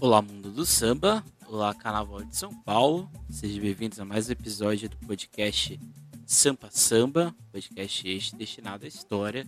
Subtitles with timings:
[0.00, 1.24] Olá, mundo do samba.
[1.44, 3.10] Olá, Carnaval de São Paulo.
[3.28, 5.80] Sejam bem-vindos a mais um episódio do podcast
[6.24, 9.44] Sampa Samba, podcast este destinado à história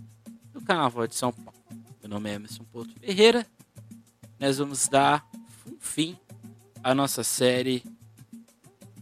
[0.53, 1.57] do Carnaval de São Paulo.
[2.03, 3.47] Meu nome é Emerson Porto Ferreira.
[4.41, 5.25] Nós vamos dar
[5.65, 6.19] um fim
[6.83, 7.85] à nossa série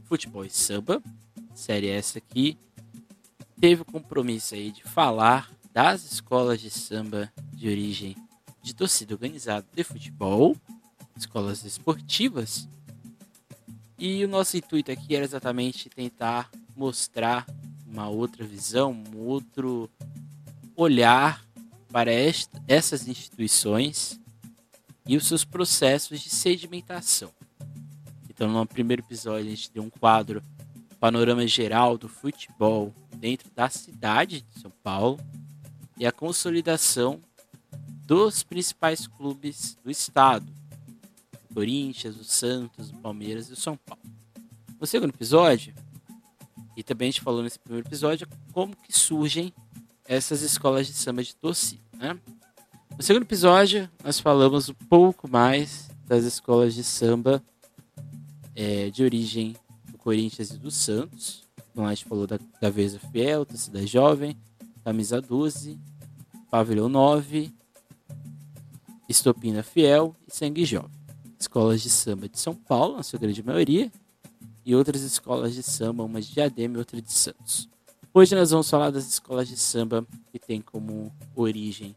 [0.05, 1.03] Futebol e Samba.
[1.55, 2.59] Série essa aqui
[3.59, 8.15] teve o compromisso aí de falar das escolas de samba de origem
[8.63, 10.55] de torcida organizada de futebol,
[11.19, 12.69] escolas esportivas.
[13.99, 17.47] E o nosso intuito aqui era exatamente tentar mostrar
[17.87, 19.91] uma outra visão, um outro
[20.77, 21.45] olhar
[21.91, 22.11] para
[22.69, 24.21] essas instituições
[25.07, 27.33] e os seus processos de sedimentação.
[28.29, 30.43] Então, no primeiro episódio, a gente deu um quadro
[31.01, 35.19] panorama geral do futebol dentro da cidade de São Paulo
[35.97, 37.21] e a consolidação
[38.07, 40.47] dos principais clubes do estado:
[41.59, 44.01] Corinthians, o Santos, o Palmeiras e o São Paulo.
[44.81, 45.75] No segundo episódio,
[46.77, 49.53] e também a gente falou nesse primeiro episódio, como que surgem
[50.05, 51.83] essas escolas de samba de torcida.
[51.95, 52.17] Né?
[52.97, 57.43] No segundo episódio, nós falamos um pouco mais das escolas de samba
[58.55, 59.57] é, de origem
[59.91, 61.43] do Corinthians e do Santos.
[61.73, 64.37] Então a gente falou da Gaveza Fiel, Torcida Jovem,
[64.85, 65.77] Camisa 12,
[66.53, 67.53] Pavilhão 9,
[69.09, 70.98] Estopina Fiel e Sangue Jovem.
[71.39, 73.93] Escolas de samba de São Paulo, na sua grande maioria,
[74.65, 77.69] e outras escolas de samba, uma de Diadema e outra de Santos.
[78.13, 81.95] Hoje nós vamos falar das escolas de samba que têm como origem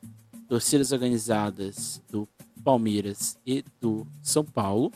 [0.48, 2.28] torcidas organizadas do
[2.64, 4.92] Palmeiras e do São Paulo.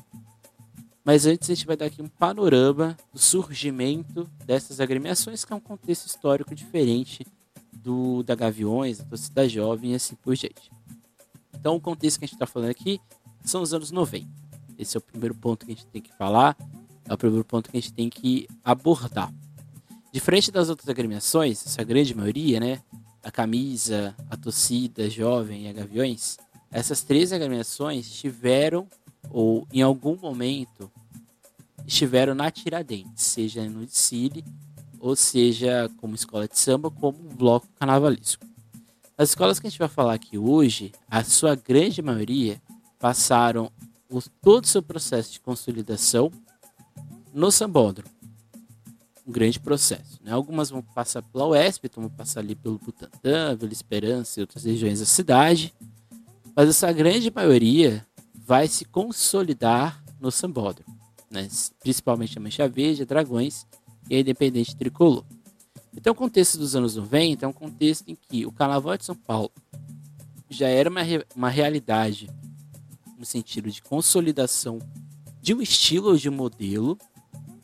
[1.03, 5.55] Mas antes a gente vai dar aqui um panorama do surgimento dessas agremiações, que é
[5.55, 7.25] um contexto histórico diferente
[7.73, 10.71] do da Gaviões, da torcida jovem e assim por diante.
[11.53, 12.99] Então o contexto que a gente está falando aqui
[13.49, 14.27] são os anos 90.
[14.77, 16.57] Esse é o primeiro ponto que a gente tem que falar,
[17.07, 19.33] é o primeiro ponto que a gente tem que abordar.
[20.11, 22.81] Diferente das outras agremiações, essa grande maioria, né?
[23.23, 26.37] A camisa, a torcida jovem e a Gaviões,
[26.71, 28.87] essas três agremiações tiveram,
[29.29, 30.91] ou em algum momento,
[31.85, 34.43] estiveram na Tiradentes, seja no desfile
[35.05, 38.43] ou seja como escola de samba, como um bloco carnavalesco.
[39.15, 42.59] As escolas que a gente vai falar aqui hoje, a sua grande maioria
[42.99, 43.71] passaram
[44.09, 46.31] o, todo o seu processo de consolidação
[47.33, 48.09] no sambódromo.
[49.27, 50.19] Um grande processo.
[50.23, 50.31] Né?
[50.31, 54.63] Algumas vão passar pela UESP, então vão passar ali pelo Butantã, Vila Esperança e outras
[54.63, 55.73] regiões da cidade.
[56.55, 60.95] Mas essa grande maioria vai se consolidar no sambódromo.
[61.29, 61.47] Né?
[61.81, 63.65] Principalmente a Mancha Verde, a Dragões
[64.09, 65.25] e a Independente Tricolor.
[65.97, 69.15] Então, o contexto dos anos 90 é um contexto em que o Carnaval de São
[69.15, 69.51] Paulo
[70.49, 71.01] já era uma,
[71.35, 72.29] uma realidade
[73.17, 74.79] no sentido de consolidação
[75.41, 76.97] de um estilo ou de um modelo.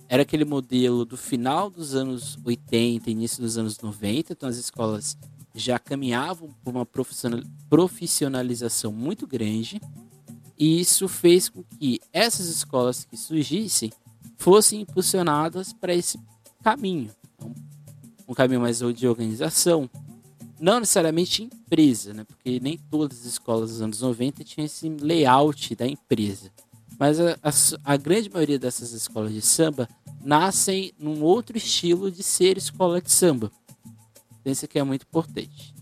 [0.08, 5.18] Era aquele modelo do final dos anos 80, início dos anos 90, então as escolas
[5.54, 6.88] já caminhavam por uma
[7.70, 9.82] profissionalização muito grande.
[10.58, 13.92] E isso fez com que essas escolas que surgissem
[14.38, 16.20] fossem impulsionadas para esse
[16.64, 17.12] caminho.
[17.36, 17.54] Então,
[18.28, 19.90] um caminho mais de organização.
[20.62, 22.24] Não necessariamente empresa, né?
[22.24, 26.52] porque nem todas as escolas dos anos 90 tinham esse layout da empresa.
[27.00, 29.90] Mas a, a, a grande maioria dessas escolas de samba
[30.24, 33.52] nascem num outro estilo de ser escola de samba.
[34.40, 35.74] Então, isso aqui é muito importante.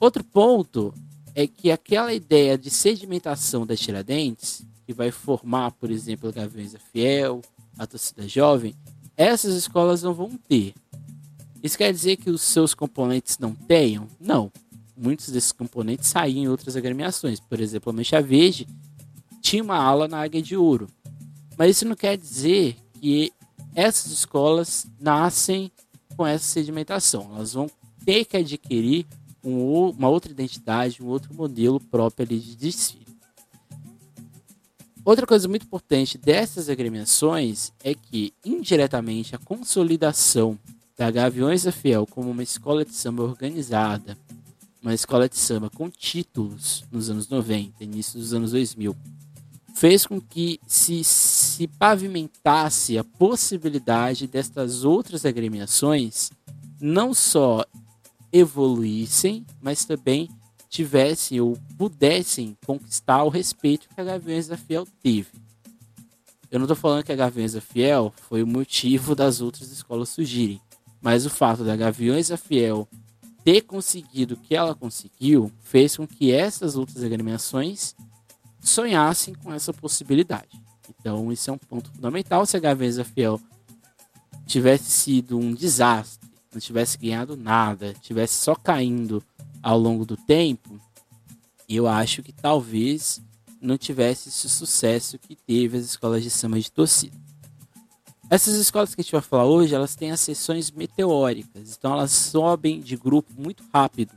[0.00, 0.94] Outro ponto
[1.34, 6.72] é que aquela ideia de sedimentação das Tiradentes, que vai formar, por exemplo, a Gaviões
[6.72, 7.42] da Fiel,
[7.78, 8.74] a torcida jovem,
[9.14, 10.72] essas escolas não vão ter.
[11.66, 14.06] Isso quer dizer que os seus componentes não tenham?
[14.20, 14.52] Não.
[14.96, 17.40] Muitos desses componentes saíam em outras agremiações.
[17.40, 18.68] Por exemplo, a Mancha Verde
[19.42, 20.86] tinha uma ala na Águia de Ouro.
[21.58, 23.32] Mas isso não quer dizer que
[23.74, 25.72] essas escolas nascem
[26.16, 27.32] com essa sedimentação.
[27.34, 27.68] Elas vão
[28.04, 29.04] ter que adquirir
[29.42, 33.06] um, uma outra identidade, um outro modelo próprio ali de desfile.
[35.04, 40.56] Outra coisa muito importante dessas agremiações é que, indiretamente, a consolidação
[40.96, 44.16] da Gaviões da Fiel como uma escola de samba organizada,
[44.82, 48.96] uma escola de samba com títulos nos anos 90, início dos anos 2000,
[49.74, 56.30] fez com que se, se pavimentasse a possibilidade destas outras agremiações
[56.80, 57.64] não só
[58.32, 60.30] evoluíssem, mas também
[60.68, 65.28] tivessem ou pudessem conquistar o respeito que a Gaviões da Fiel teve.
[66.50, 70.08] Eu não estou falando que a Gaviões da Fiel foi o motivo das outras escolas
[70.08, 70.60] surgirem,
[71.00, 72.88] mas o fato da Gaviões da Fiel
[73.44, 77.94] ter conseguido o que ela conseguiu fez com que essas outras agremiações
[78.60, 80.60] sonhassem com essa possibilidade.
[80.88, 82.44] Então, isso é um ponto fundamental.
[82.44, 83.40] Se a Gaveza Fiel
[84.46, 89.22] tivesse sido um desastre, não tivesse ganhado nada, tivesse só caindo
[89.62, 90.80] ao longo do tempo,
[91.68, 93.20] eu acho que talvez
[93.60, 97.25] não tivesse esse sucesso que teve as escolas de samba de torcida.
[98.28, 102.10] Essas escolas que a gente vai falar hoje, elas têm as sessões meteóricas, então elas
[102.10, 104.12] sobem de grupo muito rápido.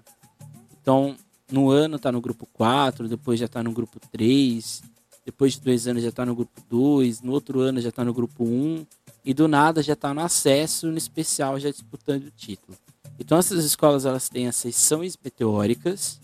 [0.81, 1.15] Então,
[1.51, 4.81] no ano está no grupo 4, depois já está no grupo 3,
[5.23, 8.11] depois de dois anos já está no grupo 2, no outro ano já está no
[8.11, 8.83] grupo 1,
[9.23, 12.75] e do nada já está no acesso, no especial já disputando o título.
[13.19, 16.19] Então essas escolas elas têm as sessões meteóricas,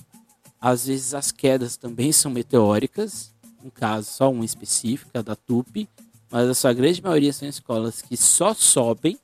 [0.60, 3.32] às vezes as quedas também são meteóricas,
[3.64, 5.88] um caso só uma específica da TUP,
[6.36, 9.18] mas a sua grande maioria são escolas que só sobem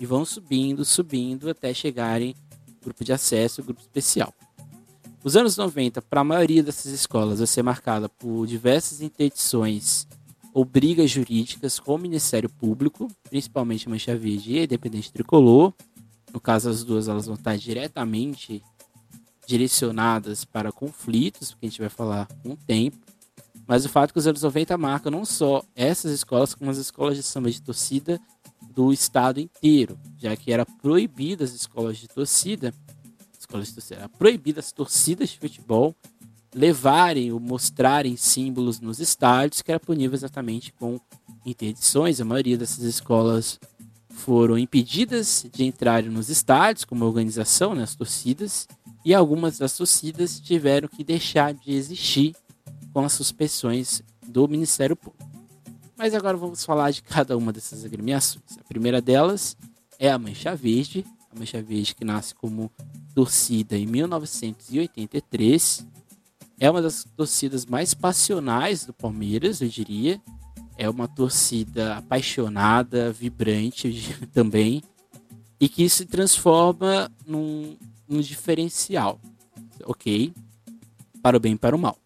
[0.00, 2.34] e vão subindo, subindo até chegarem
[2.82, 4.32] grupo de acesso, grupo especial.
[5.22, 10.08] Os anos 90, para a maioria dessas escolas, vai ser marcada por diversas interdições
[10.54, 15.74] ou brigas jurídicas com o Ministério Público, principalmente Mancha Verde e Independente Tricolor.
[16.32, 18.62] No caso, as duas elas vão estar diretamente
[19.46, 23.10] direcionadas para conflitos, que a gente vai falar um tempo.
[23.70, 26.76] Mas o fato é que os anos 90 marcam não só essas escolas, como as
[26.76, 28.20] escolas de samba de torcida
[28.74, 32.74] do estado inteiro, já que era proibida as escolas de torcida,
[33.38, 35.94] escolas de torcida, era as torcidas de futebol
[36.52, 40.98] levarem ou mostrarem símbolos nos estádios, que era punível exatamente com
[41.46, 42.20] interdições.
[42.20, 43.60] A maioria dessas escolas
[44.08, 48.66] foram impedidas de entrarem nos estádios como organização, né, as torcidas,
[49.04, 52.34] e algumas das torcidas tiveram que deixar de existir
[52.92, 55.28] com as suspensões do Ministério Público.
[55.96, 58.56] Mas agora vamos falar de cada uma dessas agremiações.
[58.58, 59.56] A primeira delas
[59.98, 62.72] é a Mancha Verde, a Mancha Verde que nasce como
[63.14, 65.86] torcida em 1983.
[66.58, 70.18] É uma das torcidas mais passionais do Palmeiras, eu diria.
[70.76, 74.82] É uma torcida apaixonada, vibrante também,
[75.60, 77.76] e que se transforma num,
[78.08, 79.20] num diferencial,
[79.84, 80.32] ok?
[81.22, 81.98] Para o bem e para o mal.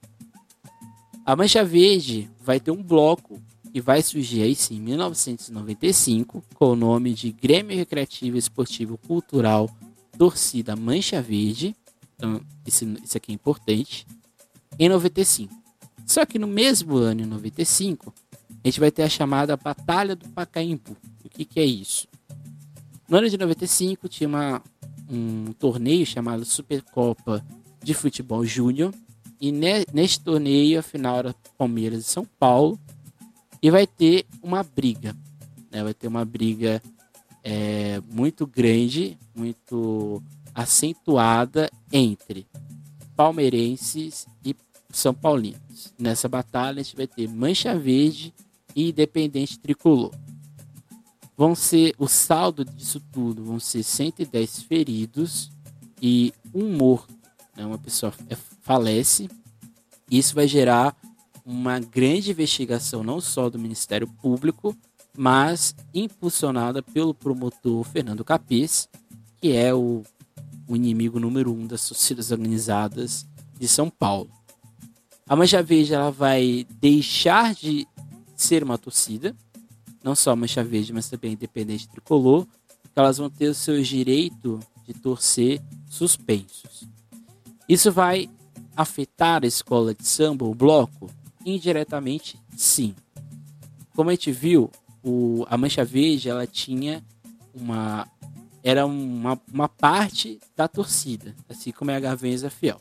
[1.26, 3.40] A Mancha Verde vai ter um bloco
[3.72, 9.70] que vai surgir aí sim em 1995 com o nome de Grêmio Recreativo Esportivo Cultural
[10.18, 11.74] Torcida Mancha Verde.
[12.14, 12.84] Então, isso,
[13.16, 14.06] aqui é importante.
[14.78, 15.54] Em 95.
[16.06, 18.12] Só que no mesmo ano, em 95,
[18.62, 20.94] a gente vai ter a chamada Batalha do Pacaembu.
[21.24, 22.06] O que, que é isso?
[23.08, 24.62] No ano de 95 tinha uma,
[25.08, 27.42] um torneio chamado Supercopa
[27.82, 28.94] de Futebol Júnior,
[29.44, 32.80] e ne, neste torneio, a final era Palmeiras e São Paulo.
[33.62, 35.14] E vai ter uma briga.
[35.70, 35.84] Né?
[35.84, 36.82] Vai ter uma briga
[37.42, 40.22] é, muito grande, muito
[40.54, 42.46] acentuada entre
[43.14, 44.56] palmeirenses e
[44.90, 45.92] são paulinos.
[45.98, 48.32] Nessa batalha a gente vai ter Mancha Verde
[48.74, 50.14] e Independente Tricolor.
[51.36, 55.50] Vão ser o saldo disso tudo vão ser 110 feridos
[56.00, 57.12] e um morto.
[57.54, 57.66] Né?
[57.66, 59.28] Uma pessoa é falece.
[60.10, 60.96] Isso vai gerar
[61.44, 64.76] uma grande investigação, não só do Ministério Público,
[65.16, 68.88] mas impulsionada pelo promotor Fernando Capês,
[69.36, 70.02] que é o,
[70.66, 73.26] o inimigo número um das torcidas organizadas
[73.60, 74.30] de São Paulo.
[75.28, 77.86] A Mancha Verde ela vai deixar de
[78.34, 79.36] ser uma torcida,
[80.02, 82.46] não só a Mancha Verde, mas também a Independente Tricolor,
[82.96, 86.88] elas vão ter o seu direito de torcer suspensos.
[87.68, 88.28] Isso vai
[88.76, 91.10] afetar a escola de samba, o bloco?
[91.44, 92.94] Indiretamente, sim.
[93.94, 94.70] Como a gente viu,
[95.02, 97.04] o, a Mancha Verde ela tinha
[97.54, 98.08] uma
[98.62, 102.80] era uma, uma parte da torcida, assim como é a Gavenza Fiel.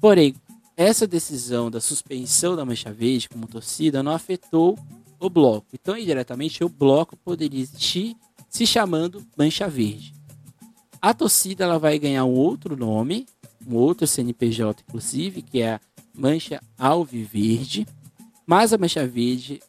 [0.00, 0.34] Porém,
[0.76, 4.76] essa decisão da suspensão da Mancha Verde como torcida não afetou
[5.20, 5.68] o bloco.
[5.72, 8.16] Então, indiretamente, o bloco poderia existir
[8.50, 10.12] se chamando Mancha Verde.
[11.00, 13.26] A torcida ela vai ganhar um outro nome,
[13.66, 15.80] um outro CNPJ, inclusive, que é a
[16.14, 17.86] Mancha Alviverde.
[18.46, 19.60] Mas a Mancha Verde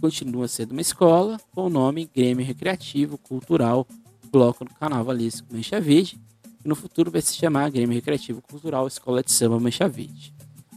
[0.00, 3.86] continua sendo uma escola com o nome Grêmio Recreativo Cultural
[4.32, 6.18] Bloco do Carnavalesco Mancha Verde.
[6.64, 10.34] E no futuro vai se chamar Grêmio Recreativo Cultural Escola de Samba Mancha Verde.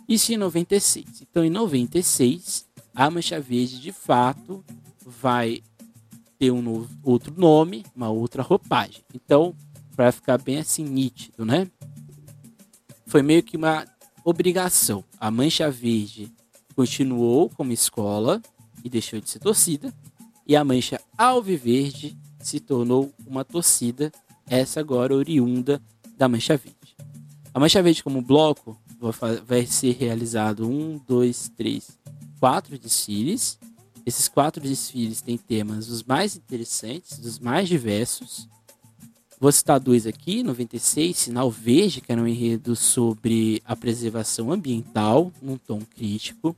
[0.07, 1.21] Isso em 96.
[1.21, 4.63] Então, em 96, a Mancha Verde de fato
[5.05, 5.63] vai
[6.37, 9.01] ter um novo, outro nome, uma outra roupagem.
[9.13, 9.55] Então,
[9.95, 11.67] para ficar bem assim nítido, né?
[13.05, 13.85] Foi meio que uma
[14.23, 15.03] obrigação.
[15.19, 16.31] A Mancha Verde
[16.75, 18.41] continuou como escola
[18.83, 19.93] e deixou de ser torcida,
[20.47, 24.11] e a Mancha Alviverde se tornou uma torcida,
[24.47, 25.81] essa agora oriunda
[26.17, 26.95] da Mancha Verde.
[27.53, 28.79] A Mancha Verde como bloco
[29.45, 31.97] vai ser realizado um, dois, três,
[32.39, 33.57] quatro desfiles.
[34.05, 38.47] Esses quatro desfiles têm temas dos mais interessantes, dos mais diversos.
[39.39, 45.31] Vou citar dois aqui: 96, Sinal Verde, que era um enredo sobre a preservação ambiental,
[45.41, 46.55] num tom crítico.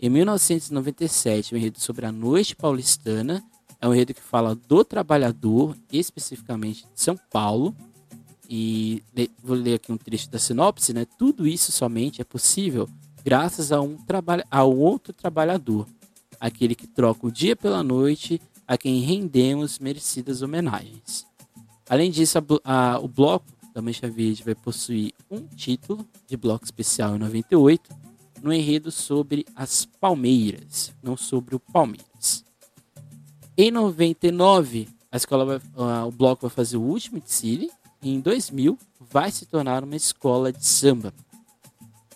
[0.00, 3.44] Em 1997, um enredo sobre a noite paulistana.
[3.80, 7.76] É um enredo que fala do trabalhador, especificamente de São Paulo.
[8.48, 9.02] E
[9.42, 11.06] vou ler aqui um trecho da sinopse, né?
[11.18, 12.88] Tudo isso somente é possível
[13.26, 13.98] graças a um,
[14.48, 15.84] a outro trabalhador,
[16.38, 21.26] aquele que troca o dia pela noite, a quem rendemos merecidas homenagens.
[21.88, 26.64] Além disso, a, a, o bloco da Mancha Verde vai possuir um título de bloco
[26.64, 27.94] especial em 98,
[28.42, 32.44] no enredo sobre as Palmeiras, não sobre o Palmeiras.
[33.56, 37.70] Em 99, a escola vai, uh, o bloco vai fazer o último desfile
[38.02, 41.14] e em 2000 vai se tornar uma escola de samba.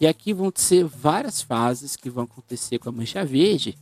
[0.01, 3.77] E aqui vão ser várias fases que vão acontecer com a Mancha Verde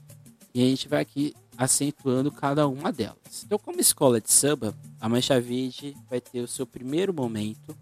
[0.52, 3.42] e a gente vai aqui acentuando cada uma delas.
[3.44, 7.76] Então, como escola de samba, a Mancha Verde vai ter o seu primeiro momento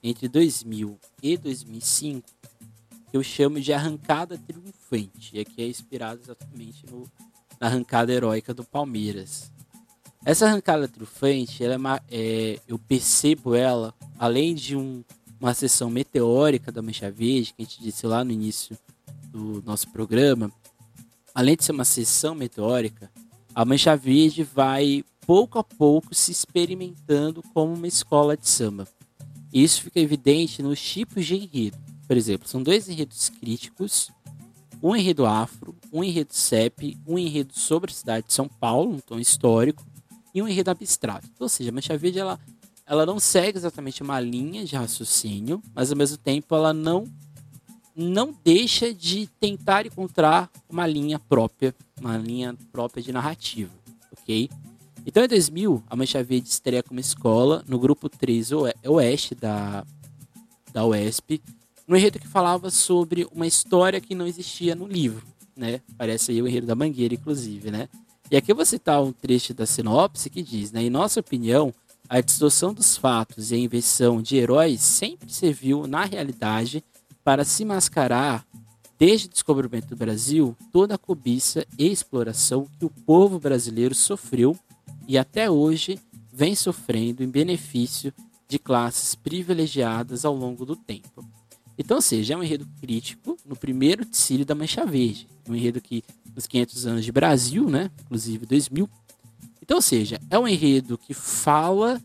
[0.00, 2.22] entre 2000 e 2005,
[3.10, 7.10] que eu chamo de arrancada triunfante, e aqui é inspirado exatamente no,
[7.60, 9.50] na arrancada heróica do Palmeiras.
[10.24, 15.02] Essa arrancada triunfante, ela é, é, eu percebo ela, além de um,
[15.40, 18.78] uma sessão meteórica da Mancha Verde, que a gente disse lá no início
[19.32, 20.52] do nosso programa,
[21.38, 23.08] além de ser uma sessão meteórica,
[23.54, 28.88] a Mancha Verde vai pouco a pouco se experimentando como uma escola de samba.
[29.52, 31.78] Isso fica evidente nos tipos de enredo.
[32.08, 34.10] Por exemplo, são dois enredos críticos,
[34.82, 38.98] um enredo afro, um enredo CEP, um enredo sobre a cidade de São Paulo, um
[38.98, 39.86] tom histórico,
[40.34, 41.30] e um enredo abstrato.
[41.38, 42.40] Ou seja, a Mancha Verde ela,
[42.84, 47.04] ela não segue exatamente uma linha de raciocínio, mas ao mesmo tempo ela não
[47.98, 53.72] não deixa de tentar encontrar uma linha própria, uma linha própria de narrativa,
[54.12, 54.48] ok?
[55.04, 58.50] Então, em 2000, a Mancha Verde estreia como escola no grupo 3
[58.86, 59.84] Oeste da,
[60.72, 61.42] da UESP,
[61.88, 65.26] no enredo que falava sobre uma história que não existia no livro,
[65.56, 65.80] né?
[65.96, 67.88] Parece aí o enredo da Mangueira, inclusive, né?
[68.30, 70.82] E aqui eu vou citar um trecho da sinopse que diz, né?
[70.82, 71.74] Em nossa opinião,
[72.08, 76.84] a distorção dos fatos e a invenção de heróis sempre serviu, na realidade,
[77.28, 78.42] para se mascarar,
[78.98, 84.58] desde o descobrimento do Brasil, toda a cobiça e exploração que o povo brasileiro sofreu
[85.06, 86.00] e até hoje
[86.32, 88.14] vem sofrendo em benefício
[88.48, 91.22] de classes privilegiadas ao longo do tempo.
[91.76, 95.82] Então, ou seja, é um enredo crítico no primeiro decílio da Mancha Verde, um enredo
[95.82, 96.02] que
[96.34, 97.90] nos 500 anos de Brasil, né?
[98.06, 98.88] Inclusive 2000.
[99.60, 102.00] Então, ou seja, é um enredo que fala,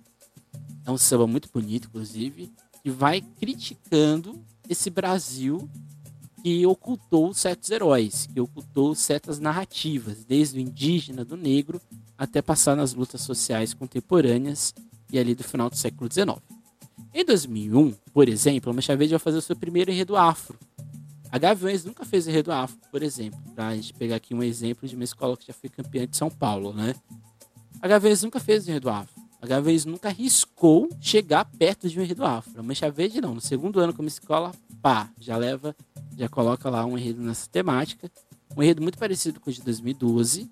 [0.85, 2.51] é um samba muito bonito, inclusive,
[2.83, 4.37] que vai criticando
[4.69, 5.69] esse Brasil
[6.43, 11.81] que ocultou certos heróis, que ocultou certas narrativas, desde o indígena, do negro,
[12.17, 14.73] até passar nas lutas sociais contemporâneas
[15.11, 16.37] e ali do final do século XIX.
[17.13, 20.57] Em 2001, por exemplo, a Mancha Verde vai fazer o seu primeiro enredo afro,
[21.33, 23.39] a Gaviões nunca fez enredo afro, por exemplo.
[23.55, 26.15] Pra a gente pegar aqui um exemplo de uma escola que já foi campeã de
[26.15, 26.93] São Paulo, né?
[27.81, 29.22] A Gaviões nunca fez enredo afro.
[29.43, 32.63] A Gaviões nunca arriscou chegar perto de um enredo afro.
[32.63, 33.35] Mancha Verde não.
[33.35, 35.75] No segundo ano como escola, pá, já leva,
[36.17, 38.09] já coloca lá um enredo nessa temática.
[38.55, 40.49] Um enredo muito parecido com o de 2012.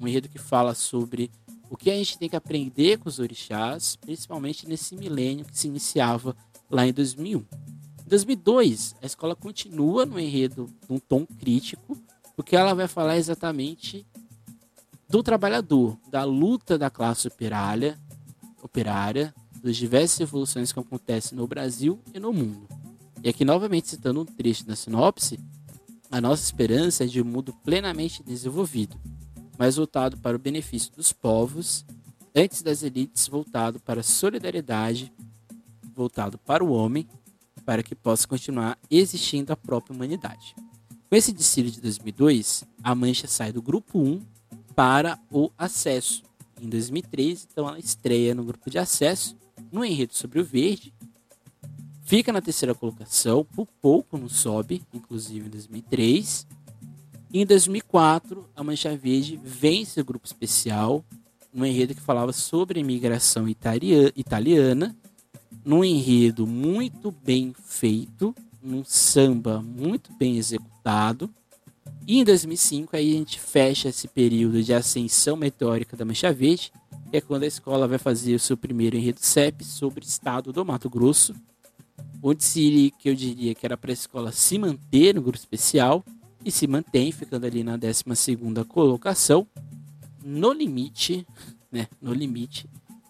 [0.00, 1.30] Um enredo que fala sobre
[1.68, 5.68] o que a gente tem que aprender com os orixás, principalmente nesse milênio que se
[5.68, 6.34] iniciava
[6.70, 7.44] lá em 2001.
[8.06, 11.98] 2002, a escola continua no enredo num tom crítico,
[12.34, 14.06] porque ela vai falar exatamente
[15.06, 18.00] do trabalhador, da luta da classe operária,
[18.62, 22.66] operária, das diversas revoluções que acontecem no Brasil e no mundo.
[23.22, 25.38] E aqui, novamente, citando um trecho da sinopse,
[26.10, 29.00] a nossa esperança é de um mundo plenamente desenvolvido,
[29.58, 31.84] mas voltado para o benefício dos povos,
[32.34, 35.12] antes das elites, voltado para a solidariedade,
[35.94, 37.06] voltado para o homem
[37.64, 40.54] para que possa continuar existindo a própria humanidade.
[41.08, 44.20] Com esse desfile de 2002, a Mancha sai do grupo 1
[44.74, 46.22] para o acesso.
[46.62, 49.36] Em 2003, então ela estreia no grupo de acesso,
[49.72, 50.94] no enredo sobre o verde,
[52.04, 56.46] fica na terceira colocação, por pouco não sobe, inclusive em 2003.
[57.32, 61.04] E em 2004, a Mancha Verde vence o grupo especial,
[61.52, 64.96] no enredo que falava sobre a imigração italiana
[65.64, 71.28] num enredo muito bem feito, num samba muito bem executado.
[72.06, 76.72] E em 2005 aí a gente fecha esse período de ascensão meteórica da Mancha Verde,
[77.10, 80.52] que é quando a escola vai fazer o seu primeiro enredo CEP sobre o estado
[80.52, 81.34] do Mato Grosso.
[82.22, 86.04] Um desfile que eu diria que era para a escola se manter no grupo especial
[86.44, 88.04] e se mantém, ficando ali na 12
[88.68, 89.46] colocação,
[90.24, 91.26] no limite,
[91.70, 92.68] né, no limite,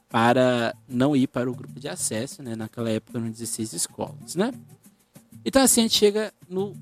[0.09, 4.53] para não ir para o grupo de acesso, né, naquela época eram 16 escolas, né.
[5.45, 6.75] Então assim a gente chega no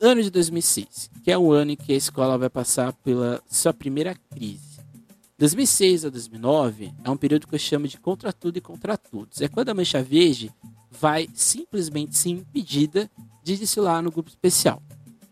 [0.00, 3.72] ano de 2006, que é o ano em que a escola vai passar pela sua
[3.72, 4.78] primeira crise.
[5.38, 9.40] 2006 a 2009 é um período que eu chamo de contra tudo e contra todos.
[9.40, 10.52] É quando a Mancha Verde
[10.90, 13.10] vai simplesmente ser impedida
[13.42, 14.82] de desfilar no grupo especial.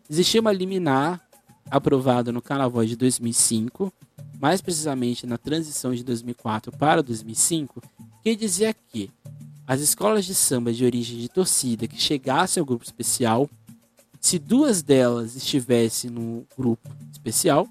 [0.09, 1.21] Existia uma liminar
[1.69, 3.91] aprovada no Carnaval de 2005,
[4.39, 7.81] mais precisamente na transição de 2004 para 2005,
[8.23, 9.11] que dizia que
[9.65, 13.49] as escolas de samba de origem de torcida que chegassem ao grupo especial,
[14.19, 17.67] se duas delas estivessem no grupo especial,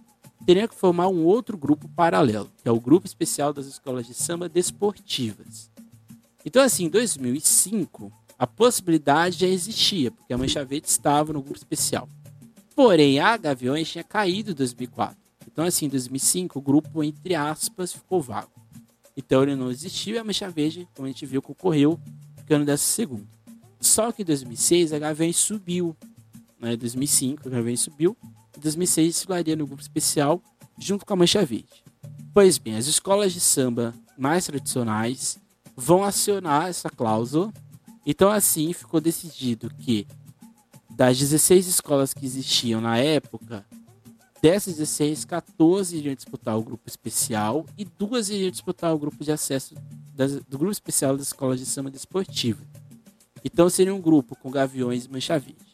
[0.47, 4.15] teriam que formar um outro grupo paralelo, que é o grupo especial das escolas de
[4.15, 5.71] samba desportivas.
[6.45, 11.59] Então, assim, em 2005, a possibilidade já existia, porque a Mancha Verde estava no grupo
[11.59, 12.09] especial.
[12.75, 15.17] Porém, a Gaviões tinha caído em 2004.
[15.51, 18.51] Então, assim, em 2005, o grupo, entre aspas, ficou vago.
[19.17, 21.99] Então, ele não existiu e a Mancha Verde, como a gente viu, concorreu,
[22.37, 23.27] ficando dessa segunda.
[23.81, 25.97] Só que em 2006, a Gaviões subiu.
[26.61, 26.75] Né?
[26.75, 28.17] Em 2005, a Gaviões subiu.
[28.57, 30.43] Em 2006, desfilaria no grupo especial,
[30.79, 31.85] junto com a Mancha Verde.
[32.33, 35.39] Pois bem, as escolas de samba mais tradicionais
[35.77, 37.53] vão acionar essa cláusula.
[38.05, 40.07] Então, assim, ficou decidido que
[40.91, 43.67] das 16 escolas que existiam na época,
[44.41, 49.33] dessas 16, 14 iriam disputar o grupo especial e duas iriam disputar o grupo de
[49.33, 49.75] acesso
[50.15, 52.63] das, do grupo especial das escolas de samba desportiva.
[53.45, 55.66] Então seria um grupo com Gaviões e Mancha Verde.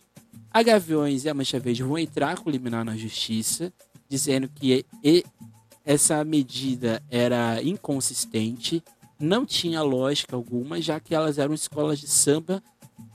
[0.52, 3.73] A Gaviões e a Mancha Verde vão entrar com liminar na justiça,
[4.09, 4.85] dizendo que
[5.85, 8.82] essa medida era inconsistente
[9.23, 12.61] não tinha lógica alguma, já que elas eram escolas de samba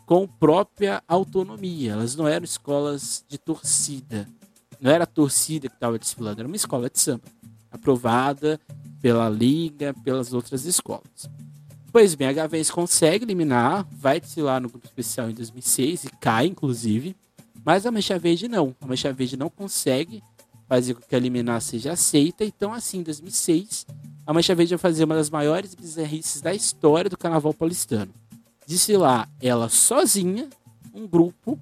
[0.06, 1.92] com própria autonomia.
[1.92, 4.26] Elas não eram escolas de torcida.
[4.80, 7.26] Não era a torcida que estava desfilando, era uma escola de samba,
[7.70, 8.60] aprovada
[9.02, 11.30] pela liga, pelas outras escolas.
[11.92, 16.46] Pois bem, a Gavens consegue eliminar, vai desfilar no grupo especial em 2006 e cai,
[16.46, 17.16] inclusive.
[17.68, 18.74] Mas a Mancha Verde não.
[18.80, 20.24] A Mancha Verde não consegue
[20.70, 22.46] fazer com que a liminar seja aceita.
[22.46, 23.86] Então, assim, em 2006,
[24.26, 28.14] a Mancha Verde vai fazer uma das maiores bizarrices da história do carnaval paulistano.
[28.66, 30.50] Desfilar ela sozinha,
[30.94, 31.60] um grupo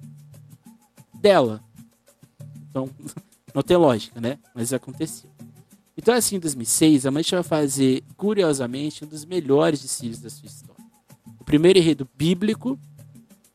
[1.12, 1.60] dela.
[2.70, 2.88] Então,
[3.52, 4.38] não tem lógica, né?
[4.54, 5.28] Mas aconteceu.
[5.98, 10.46] Então, assim, em 2006, a Mancha vai fazer, curiosamente, um dos melhores desfiles da sua
[10.46, 10.84] história.
[11.40, 12.78] O primeiro enredo bíblico,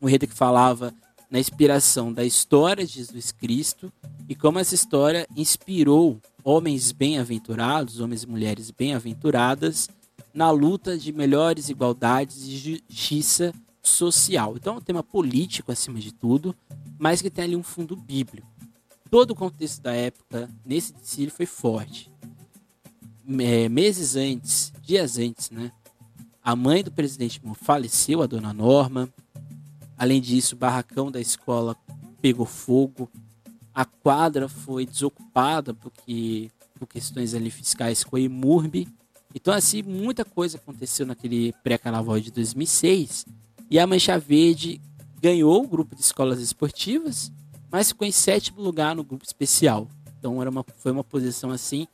[0.02, 0.92] um enredo que falava
[1.32, 3.90] na inspiração da história de Jesus Cristo
[4.28, 9.88] e como essa história inspirou homens bem-aventurados, homens e mulheres bem-aventuradas,
[10.34, 14.56] na luta de melhores igualdades e justiça social.
[14.56, 16.54] Então é um tema político acima de tudo,
[16.98, 18.46] mas que tem ali um fundo bíblico.
[19.10, 22.12] Todo o contexto da época nesse desfile foi forte.
[23.40, 25.72] É, meses antes, dias antes, né?
[26.44, 29.08] A mãe do presidente faleceu, a dona Norma.
[30.02, 31.76] Além disso, o barracão da escola
[32.20, 33.08] pegou fogo
[33.72, 38.88] a quadra foi desocupada porque por questões ali fiscais com a.
[39.32, 43.26] Então assim, muita coisa aconteceu naquele pré-carnaval de 2006
[43.70, 44.80] e a Mancha Verde
[45.20, 47.30] ganhou o grupo de escolas esportivas,
[47.70, 49.86] mas ficou em sétimo lugar no grupo especial.
[50.18, 51.86] Então era uma, foi uma posição assim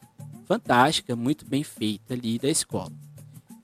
[0.46, 2.90] fantástica, muito bem feita ali da escola.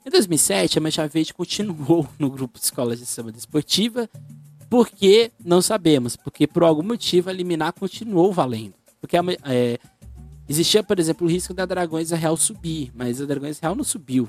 [0.04, 4.08] Em 2007, a Mancha Verde continuou no grupo de escolas de samba desportiva
[4.74, 5.30] por que?
[5.44, 6.16] Não sabemos.
[6.16, 8.74] Porque por algum motivo a liminar continuou valendo.
[9.00, 9.78] Porque é,
[10.48, 14.28] existia, por exemplo, o risco da Dragões Real subir, mas a Dragões Real não subiu.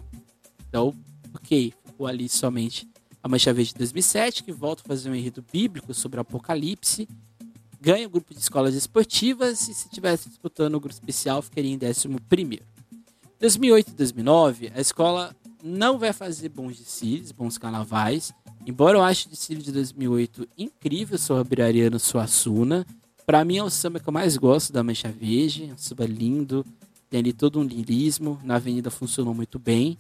[0.70, 0.94] Então,
[1.34, 2.88] ok, ficou ali somente
[3.24, 7.08] a Mancha Verde de 2007, que volta a fazer um enredo bíblico sobre o Apocalipse,
[7.82, 11.80] ganha o grupo de escolas esportivas e se estivesse disputando o grupo especial ficaria em
[11.84, 12.64] 11 primeiro.
[13.40, 18.34] 2008 e 2009, a escola não vai fazer bons desfiles, bons carnavais,
[18.68, 22.84] Embora eu ache o desfile de 2008 incrível sobre Ariano Suassuna,
[23.24, 26.06] para mim é o samba que eu mais gosto da Mancha Verde, é um samba
[26.08, 26.66] lindo,
[27.08, 30.00] tem ali todo um lirismo, na avenida funcionou muito bem.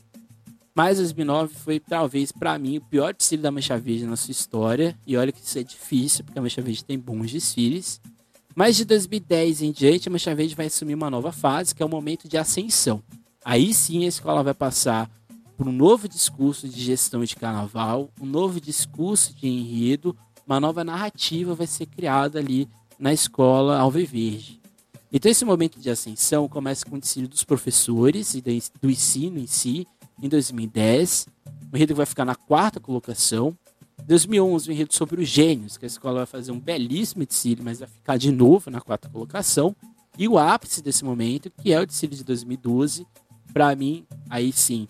[0.73, 4.97] Mas 2009 foi talvez para mim o pior desfile da Mancha Verde na sua história,
[5.05, 8.01] e olha que isso é difícil, porque a Mancha Verde tem bons desfiles.
[8.55, 11.85] Mas de 2010 em diante, a Mancha Verde vai assumir uma nova fase, que é
[11.85, 13.03] o momento de ascensão.
[13.43, 15.07] Aí sim a escola vai passar
[15.57, 20.15] por um novo discurso de gestão de carnaval, um novo discurso de enredo,
[20.45, 22.67] uma nova narrativa vai ser criada ali
[22.99, 24.61] na escola Alviverde.
[25.11, 29.47] Então esse momento de ascensão começa com o ensino dos professores e do ensino em
[29.47, 29.87] si,
[30.21, 31.27] em 2010.
[31.71, 33.57] O enredo vai ficar na quarta colocação.
[34.05, 37.79] 2011, o enredo sobre os gênios, que a escola vai fazer um belíssimo desfile, mas
[37.79, 39.75] vai ficar de novo na quarta colocação.
[40.17, 43.07] E o ápice desse momento, que é o desfile de 2012,
[43.53, 44.87] para mim, aí sim,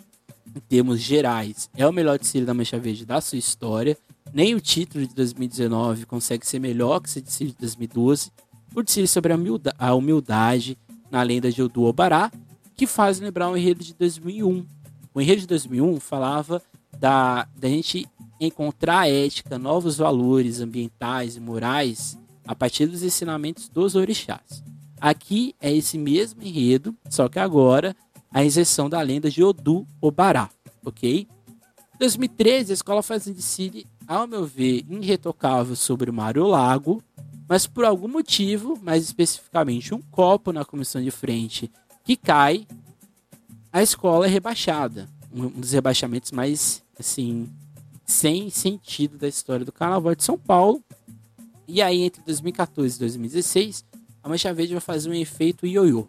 [0.56, 3.98] em termos gerais, é o melhor desfile da Mancha Verde da sua história.
[4.34, 8.32] Nem o título de 2019 consegue ser melhor que esse desfile de 2012.
[8.74, 10.78] O desfile sobre a humildade, a humildade
[11.12, 12.32] na lenda de Odu Obará,
[12.76, 14.66] que faz lembrar o enredo de 2001.
[15.14, 16.62] O enredo de 2001 falava
[16.98, 18.08] da, da gente
[18.40, 24.64] encontrar a ética, novos valores ambientais e morais a partir dos ensinamentos dos orixás.
[25.00, 27.96] Aqui é esse mesmo enredo, só que agora
[28.36, 30.50] a inserção da lenda de Odu Obará,
[30.84, 31.26] ok?
[31.96, 37.02] Em 2013, a escola faz um desfile, ao meu ver, irretocável sobre o mar lago,
[37.48, 41.72] mas por algum motivo, mais especificamente um copo na comissão de frente
[42.04, 42.68] que cai,
[43.72, 45.08] a escola é rebaixada.
[45.34, 47.50] Um dos rebaixamentos mais, assim,
[48.06, 50.84] sem sentido da história do Carnaval de São Paulo.
[51.66, 53.86] E aí, entre 2014 e 2016,
[54.22, 56.06] a Mancha Verde vai fazer um efeito ioiô.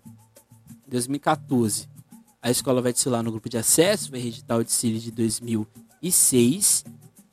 [0.88, 1.94] Em 2014,
[2.46, 6.84] a escola vai desfilar no grupo de acesso, vai reeditar o desfile de 2006.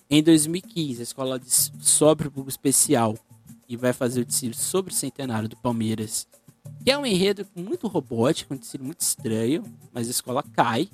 [0.10, 1.40] Em 2015, a escola
[1.80, 3.16] sobe para o público especial
[3.70, 6.28] e vai fazer o desfile sobre o centenário do Palmeiras,
[6.84, 10.90] que é um enredo muito robótico, um desfile muito estranho, mas a escola cai.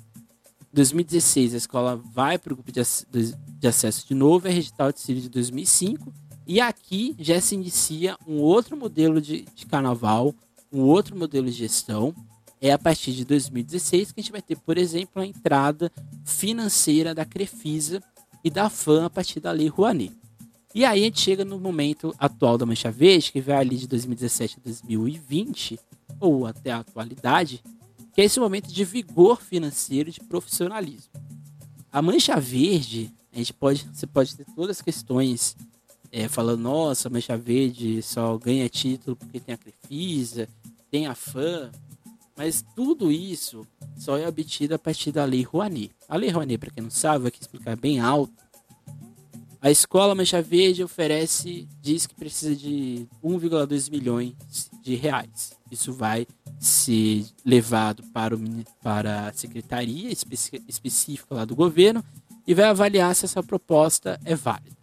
[0.70, 4.92] Em 2016, a escola vai para o grupo de, acesso de novo, é reeditar o
[4.92, 6.12] desfile de 2005,
[6.46, 10.34] e aqui já se inicia um outro modelo de, de carnaval,
[10.70, 12.14] um outro modelo de gestão.
[12.60, 15.90] É a partir de 2016 que a gente vai ter, por exemplo, a entrada
[16.24, 18.02] financeira da Crefisa
[18.44, 20.12] e da FAM a partir da Lei Rouanet.
[20.74, 23.88] E aí a gente chega no momento atual da Mancha Verde, que vai ali de
[23.88, 25.80] 2017 a 2020,
[26.20, 27.62] ou até a atualidade,
[28.12, 31.10] que é esse momento de vigor financeiro, de profissionalismo.
[31.90, 35.56] A Mancha Verde, a gente pode, você pode ter todas as questões
[36.12, 40.48] é, falando, nossa, Mancha Verde só ganha título porque tem a Crefisa,
[40.90, 41.70] tem a FAM,
[42.36, 43.66] mas tudo isso
[43.96, 45.90] só é obtido a partir da Lei Rouanet.
[46.08, 48.32] A Lei Rouanet, para quem não sabe, aqui explicar bem alto,
[49.62, 54.34] a escola Mancha Verde oferece, diz que precisa de 1,2 milhões
[54.82, 55.52] de reais.
[55.70, 56.26] Isso vai
[56.58, 58.40] ser levado para, o,
[58.82, 62.02] para a secretaria específica lá do governo
[62.46, 64.76] e vai avaliar se essa proposta é válida.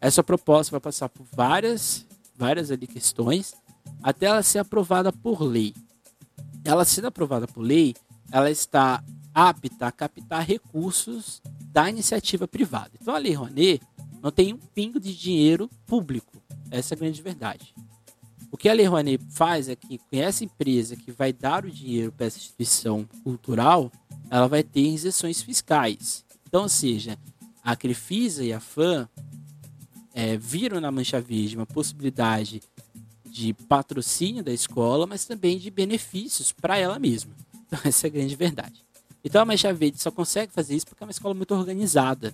[0.00, 2.04] Essa proposta vai passar por várias,
[2.36, 3.54] várias ali questões
[4.02, 5.74] até ela ser aprovada por lei.
[6.64, 7.94] Ela sendo aprovada por lei,
[8.32, 12.92] ela está apta a captar recursos da iniciativa privada.
[13.00, 13.82] Então a Lei Rouanet
[14.22, 16.40] não tem um pingo de dinheiro público.
[16.70, 17.74] Essa é a grande verdade.
[18.50, 22.12] O que a Lei Rouanet faz é que essa empresa que vai dar o dinheiro
[22.12, 23.90] para essa instituição cultural,
[24.30, 26.24] ela vai ter isenções fiscais.
[26.46, 27.18] Então, ou seja,
[27.62, 29.08] a Crefisa e a FAM
[30.14, 32.62] é, viram na Mancha Verde uma possibilidade
[33.34, 37.32] de patrocínio da escola, mas também de benefícios para ela mesma.
[37.66, 38.84] Então, essa é a grande verdade.
[39.24, 42.32] Então, a Mancha Verde só consegue fazer isso porque é uma escola muito organizada.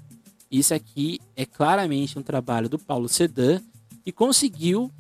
[0.51, 3.63] Isso aqui é claramente um trabalho do Paulo Sedan,
[4.05, 4.93] que conseguiu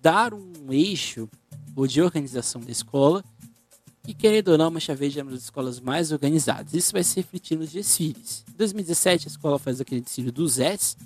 [0.00, 1.28] dar um eixo
[1.76, 3.22] ou de organização da escola,
[4.08, 6.72] e querendo ou não, a Mancha Verde é uma das escolas mais organizadas.
[6.72, 8.44] Isso vai se refletir nos desfiles.
[8.48, 10.96] Em 2017, a escola faz aquele desfile do Zés,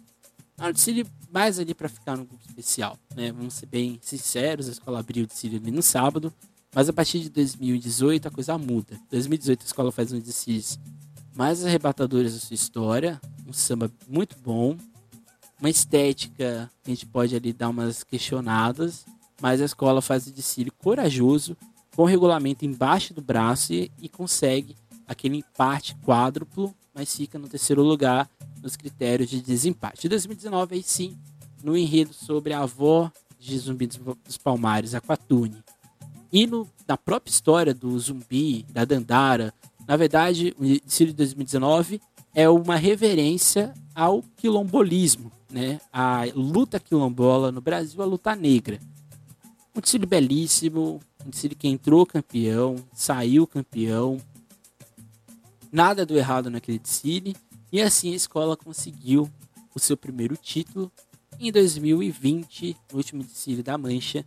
[0.66, 3.30] um desfile mais ali para ficar no grupo especial, né?
[3.30, 6.32] Vamos ser bem sinceros, a escola abriu o desfile ali no sábado,
[6.74, 8.94] mas a partir de 2018 a coisa muda.
[8.94, 10.64] Em 2018 a escola faz um desfile
[11.36, 14.76] mais arrebatadores da sua história, um samba muito bom,
[15.60, 19.04] uma estética que a gente pode ali dar umas questionadas,
[19.40, 21.56] mas a escola faz o desfile corajoso,
[21.94, 27.48] com o regulamento embaixo do braço e, e consegue aquele empate quádruplo, mas fica no
[27.48, 28.28] terceiro lugar
[28.62, 30.06] nos critérios de desempate.
[30.06, 31.16] Em 2019, aí sim,
[31.62, 35.62] no enredo sobre a avó de Zumbi dos Palmares, a Quatune.
[36.32, 39.54] E no, na própria história do Zumbi, da Dandara,
[39.86, 42.00] na verdade, o desfile de 2019
[42.34, 45.80] é uma reverência ao quilombolismo, né?
[45.90, 48.78] A luta quilombola no Brasil, a luta negra.
[49.74, 54.18] Um desfile belíssimo, um desfile que entrou campeão, saiu campeão.
[55.72, 57.34] Nada do errado naquele desfile.
[57.72, 59.30] E assim a escola conseguiu
[59.74, 60.90] o seu primeiro título
[61.38, 64.24] em 2020, no último desfile da Mancha.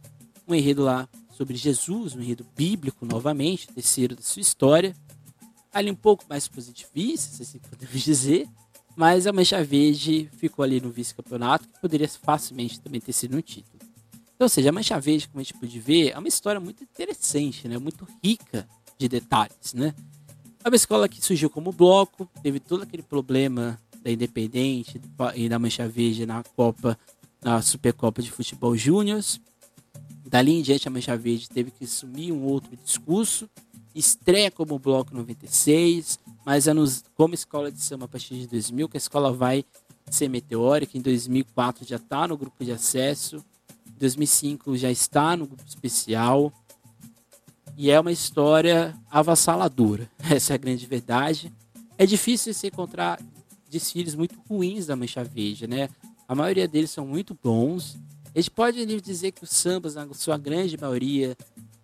[0.48, 4.96] Um enredo lá sobre Jesus, um enredo bíblico novamente, terceiro da sua história
[5.72, 8.48] ali um pouco mais positivista, se assim podemos dizer,
[8.96, 13.42] mas a Mancha Verde ficou ali no vice-campeonato, que poderia facilmente também ter sido um
[13.42, 13.80] título.
[14.36, 16.84] Então, ou seja, a Mancha Verde, como a gente pode ver, é uma história muito
[16.84, 17.78] interessante, né?
[17.78, 19.74] muito rica de detalhes.
[19.74, 19.94] Né?
[20.64, 25.02] É uma escola que surgiu como bloco, teve todo aquele problema da Independente
[25.36, 26.98] e da Mancha Verde na Copa,
[27.44, 29.24] na Supercopa de Futebol Júnior.
[30.24, 33.50] Dali em diante, a Mancha Verde teve que assumir um outro discurso.
[33.94, 38.88] Estreia como Bloco 96, mas é nos, como escola de samba a partir de 2000
[38.88, 39.66] que a escola vai
[40.12, 40.96] ser meteórica.
[40.96, 43.44] Em 2004 já está no grupo de acesso.
[43.88, 46.54] Em 2005 já está no grupo especial.
[47.78, 50.10] E é uma história avassaladora.
[50.30, 51.52] Essa é a grande verdade.
[51.98, 53.20] É difícil se encontrar
[53.70, 55.90] desfiles muito ruins da Mancha Verde, né?
[56.28, 57.98] A maioria deles são muito bons.
[58.34, 61.36] A gente pode dizer que os sambas, na sua grande maioria,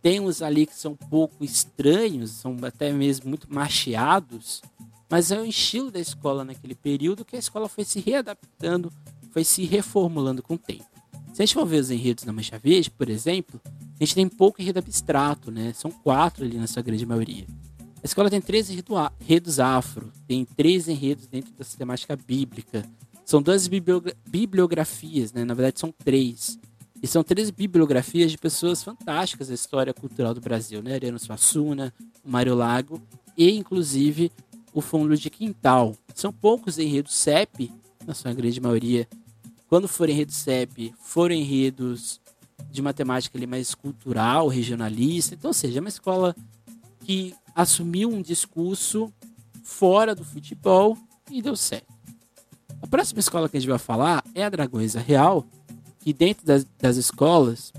[0.01, 4.61] tem uns ali que são um pouco estranhos, são até mesmo muito macheados,
[5.09, 8.91] mas é o estilo da escola naquele período que a escola foi se readaptando,
[9.31, 10.85] foi se reformulando com o tempo.
[11.33, 13.61] Se a gente for ver os enredos da Mancha Verde, por exemplo,
[13.99, 15.73] a gente tem pouco enredo abstrato, né?
[15.73, 17.45] São quatro ali na sua grande maioria.
[18.01, 22.85] A escola tem três enredos afro, tem três enredos dentro da sistemática bíblica,
[23.27, 25.43] são duas bibliografias, né?
[25.43, 26.57] na verdade são três.
[27.03, 30.93] E são três bibliografias de pessoas fantásticas da história cultural do Brasil, né?
[30.93, 33.01] Ariano Suassuna, Mário Lago
[33.37, 34.31] e, inclusive,
[34.73, 35.93] o Fundo de Quintal.
[36.15, 37.69] São poucos enredos CEP,
[38.05, 39.07] na sua grande maioria.
[39.67, 42.21] Quando forem enredos CEP, foram enredos
[42.69, 45.35] de matemática ali mais cultural, regionalista.
[45.35, 46.35] Então, ou seja, é uma escola
[46.99, 49.11] que assumiu um discurso
[49.63, 50.97] fora do futebol
[51.31, 51.93] e deu certo.
[52.81, 55.45] A próxima escola que a gente vai falar é a Dragões Real,
[55.99, 57.73] que dentro das, das escolas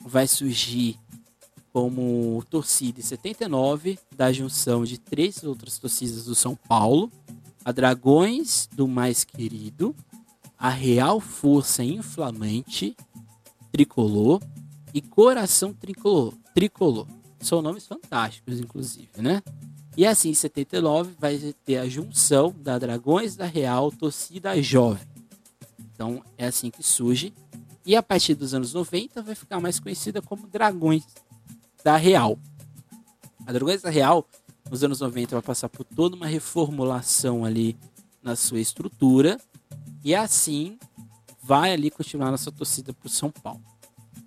[0.00, 0.98] vai surgir
[1.72, 7.10] como torcida em 79 da junção de três outras torcidas do São Paulo,
[7.64, 9.94] a Dragões do Mais Querido,
[10.56, 12.96] a Real Força Inflamante,
[13.74, 14.40] Tricolor
[14.94, 16.32] e Coração Tricolor.
[16.54, 17.08] Tricolor.
[17.40, 19.42] São nomes fantásticos, inclusive, né?
[19.96, 25.04] E assim, em 79 vai ter a junção da Dragões da Real Torcida Jovem.
[25.92, 27.34] Então é assim que surge.
[27.84, 31.04] E a partir dos anos 90 vai ficar mais conhecida como Dragões
[31.82, 32.38] da Real.
[33.44, 34.24] A Dragões da Real,
[34.70, 37.76] nos anos 90, vai passar por toda uma reformulação ali
[38.22, 39.36] na sua estrutura.
[40.04, 40.78] E assim
[41.44, 43.62] vai ali continuar nossa torcida para o São Paulo.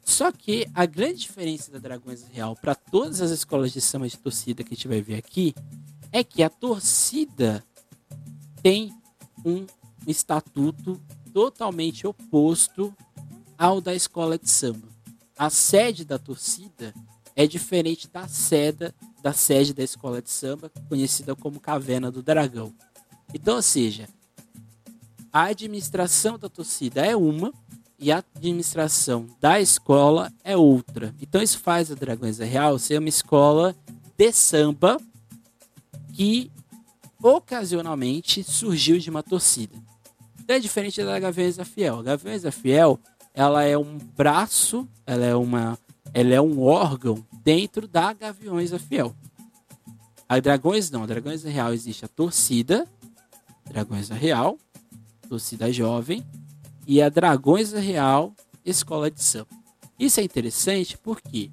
[0.03, 4.17] Só que a grande diferença da Dragões Real para todas as escolas de samba de
[4.17, 5.55] torcida que a gente vai ver aqui
[6.11, 7.63] é que a torcida
[8.61, 8.93] tem
[9.43, 9.65] um
[10.05, 11.01] estatuto
[11.33, 12.93] totalmente oposto
[13.57, 14.87] ao da escola de samba.
[15.37, 16.93] A sede da torcida
[17.35, 22.73] é diferente da sede da sede da escola de samba, conhecida como Caverna do Dragão.
[23.33, 24.07] Então, ou seja,
[25.31, 27.53] a administração da torcida é uma
[27.99, 31.13] e a administração da escola é outra.
[31.21, 33.75] Então isso faz a Dragões da Real ser uma escola
[34.17, 34.99] de samba
[36.13, 36.51] que
[37.21, 39.75] ocasionalmente surgiu de uma torcida.
[40.39, 41.99] Então é diferente da Gaviões da Fiel.
[41.99, 42.99] A Gaviões da Fiel,
[43.33, 45.77] ela é um braço, ela é uma
[46.13, 49.13] ela é um órgão dentro da Gaviões da Fiel.
[50.27, 52.87] A Dragões não, a Dragões da Real existe a torcida,
[53.65, 54.57] Dragões da Real,
[55.27, 56.25] torcida jovem,
[56.85, 58.33] e a Dragões Real
[58.65, 59.49] Escola de Samba.
[59.99, 61.51] Isso é interessante porque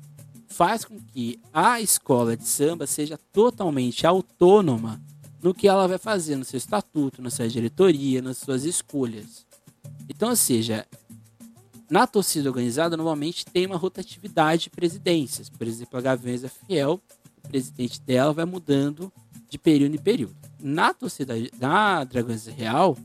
[0.48, 5.02] faz com que a escola de samba seja totalmente autônoma
[5.42, 9.44] no que ela vai fazer no seu estatuto, na sua diretoria, nas suas escolhas.
[10.08, 10.86] Então, ou seja,
[11.90, 15.50] na torcida organizada normalmente tem uma rotatividade de presidências.
[15.50, 17.00] Por exemplo, a é Fiel,
[17.44, 19.12] o presidente dela vai mudando
[19.48, 20.36] de período em período.
[20.60, 22.96] Na torcida da Dragões Real,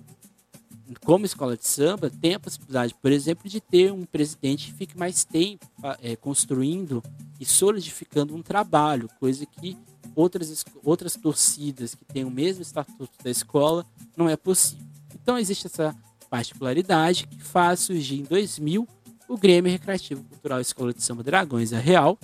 [0.95, 4.97] como escola de samba, tem a possibilidade, por exemplo, de ter um presidente que fique
[4.97, 5.65] mais tempo
[6.02, 7.04] é, construindo
[7.39, 9.78] e solidificando um trabalho, coisa que
[10.15, 13.86] outras, outras torcidas que têm o mesmo estatuto da escola
[14.17, 14.86] não é possível.
[15.13, 15.95] Então existe essa
[16.30, 18.88] particularidade que faz surgir em 2000
[19.28, 22.17] o Grêmio Recreativo Cultural Escola de Samba Dragões a Real,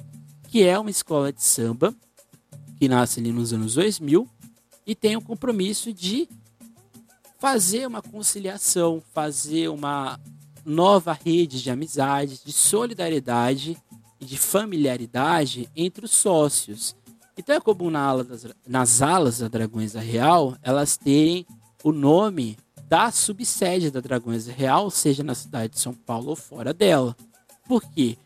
[0.49, 1.93] que é uma escola de samba
[2.78, 4.28] que nasce ali nos anos 2000
[4.86, 6.28] e tem o compromisso de
[7.39, 10.19] fazer uma conciliação, fazer uma
[10.65, 13.78] nova rede de amizade, de solidariedade
[14.19, 16.95] e de familiaridade entre os sócios.
[17.38, 21.45] Então é comum na ala das, nas alas da Dragões da Real elas terem
[21.84, 26.36] o nome da subsede da Dragões da Real, seja na cidade de São Paulo ou
[26.36, 27.15] fora dela.
[27.67, 28.17] Por quê?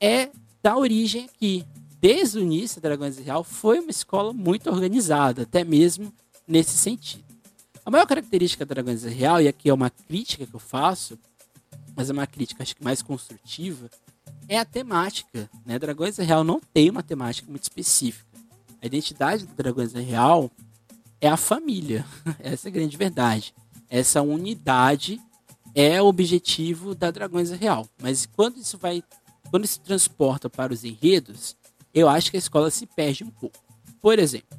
[0.00, 0.30] É
[0.62, 1.64] da origem aqui.
[2.00, 6.12] Desde o início, a Dragões da Real foi uma escola muito organizada, até mesmo
[6.46, 7.29] nesse sentido.
[7.90, 11.18] A maior característica da Dragões Real, e aqui é uma crítica que eu faço,
[11.96, 13.90] mas é uma crítica acho que mais construtiva,
[14.46, 15.50] é a temática.
[15.66, 15.76] Né?
[15.76, 18.24] Dragões Real não tem uma temática muito específica.
[18.80, 20.48] A identidade do Dragões Real
[21.20, 22.06] é a família.
[22.38, 23.52] Essa é a grande verdade.
[23.88, 25.20] Essa unidade
[25.74, 27.88] é o objetivo da Dragões Real.
[28.00, 29.02] Mas quando isso vai,
[29.50, 31.56] quando se transporta para os enredos,
[31.92, 33.58] eu acho que a escola se perde um pouco.
[34.00, 34.56] Por exemplo,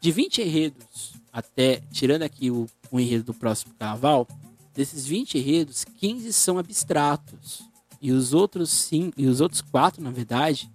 [0.00, 4.28] de 20 enredos até, tirando aqui o, o enredo do próximo carnaval,
[4.74, 7.62] desses 20 enredos, 15 são abstratos.
[8.00, 10.68] E os outros cinco, e os outros quatro, na verdade,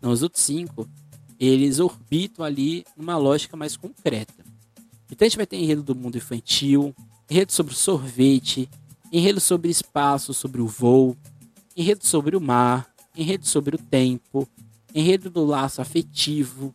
[0.00, 0.88] não, os outros cinco,
[1.38, 4.44] eles orbitam ali numa lógica mais concreta.
[5.10, 6.94] Então a gente vai ter enredo do mundo infantil,
[7.30, 8.68] enredo sobre sorvete,
[9.12, 11.16] enredo sobre espaço, sobre o voo,
[11.76, 14.48] enredo sobre o mar, enredo sobre o tempo,
[14.94, 16.74] enredo do laço afetivo,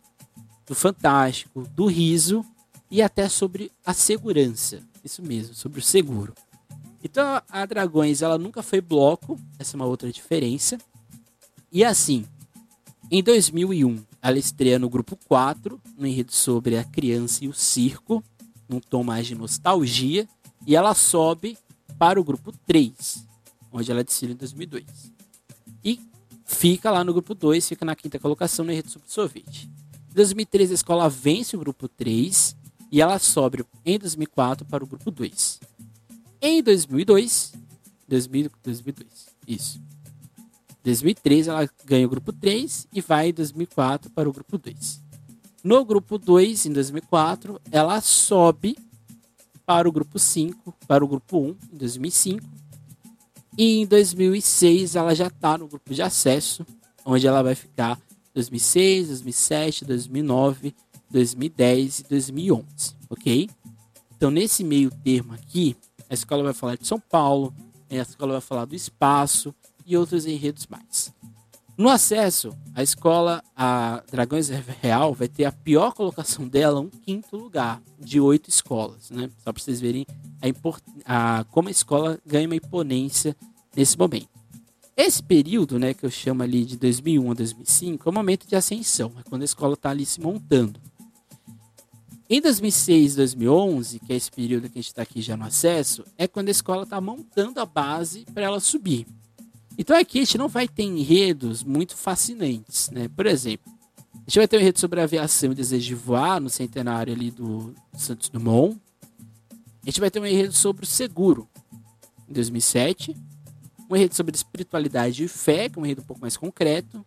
[0.66, 2.44] do fantástico, do riso
[2.90, 4.80] e até sobre a segurança.
[5.04, 6.34] Isso mesmo, sobre o seguro.
[7.02, 10.78] Então a Dragões ela nunca foi bloco, essa é uma outra diferença.
[11.70, 12.24] E assim,
[13.10, 18.22] em 2001 ela estreia no grupo 4, no enredo sobre a criança e o circo,
[18.68, 20.28] num tom mais de nostalgia,
[20.66, 21.56] e ela sobe
[21.96, 23.24] para o grupo 3,
[23.70, 24.84] onde ela desfila em 2002.
[25.84, 26.00] E
[26.44, 29.70] fica lá no grupo 2, fica na quinta colocação no enredo sobre sorvete.
[30.10, 32.56] Em 2013 a escola vence o grupo 3
[32.90, 35.60] e ela sobe em 2004 para o grupo 2.
[36.40, 37.54] Em 2002,
[38.08, 39.80] 2000, 2002, isso.
[40.84, 45.02] 2003 ela ganha o grupo 3 e vai em 2004 para o grupo 2.
[45.64, 48.76] No grupo 2, em 2004, ela sobe
[49.64, 52.40] para o grupo 5, para o grupo 1 em 2005.
[53.58, 56.64] E em 2006 ela já está no grupo de acesso,
[57.04, 57.98] onde ela vai ficar
[58.32, 60.74] 2006, 2007, 2009,
[61.10, 62.64] 2010 e 2011,
[63.08, 63.50] ok?
[64.16, 65.76] Então nesse meio termo aqui,
[66.08, 67.54] a escola vai falar de São Paulo,
[67.90, 71.14] a escola vai falar do espaço e outros enredos mais.
[71.78, 74.48] No acesso, a escola, a Dragões
[74.80, 79.28] Real, vai ter a pior colocação dela, um quinto lugar, de oito escolas, né?
[79.44, 80.06] Só para vocês verem
[81.04, 83.36] a, a, como a escola ganha uma imponência
[83.76, 84.28] nesse momento.
[84.96, 88.56] Esse período, né, que eu chamo ali de 2001 a 2005, é o momento de
[88.56, 90.80] ascensão, é quando a escola está ali se montando.
[92.28, 95.44] Em 2006 e 2011, que é esse período que a gente está aqui já no
[95.44, 99.06] acesso, é quando a escola está montando a base para ela subir.
[99.78, 103.08] Então aqui a gente não vai ter enredos muito fascinantes, né?
[103.08, 103.72] Por exemplo,
[104.12, 107.30] a gente vai ter um enredo sobre aviação e desejo de voar no centenário ali
[107.30, 108.76] do Santos Dumont.
[109.84, 111.48] A gente vai ter um enredo sobre o seguro
[112.28, 113.16] em 2007.
[113.88, 117.06] Um enredo sobre espiritualidade e fé, que é um enredo um pouco mais concreto.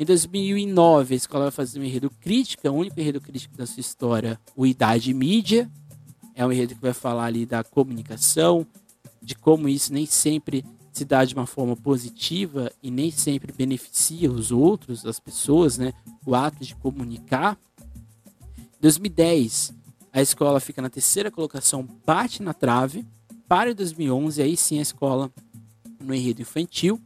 [0.00, 3.66] Em 2009, a escola vai fazer um enredo crítico, é o único enredo crítico da
[3.66, 5.68] sua história, o Idade Mídia.
[6.36, 8.64] É um enredo que vai falar ali da comunicação,
[9.20, 14.30] de como isso nem sempre se dá de uma forma positiva e nem sempre beneficia
[14.30, 15.92] os outros, as pessoas, né?
[16.24, 17.58] O ato de comunicar.
[18.56, 19.74] Em 2010,
[20.12, 23.04] a escola fica na terceira colocação, bate na trave.
[23.48, 25.28] Para 2011, aí sim a escola
[25.98, 27.00] no enredo infantil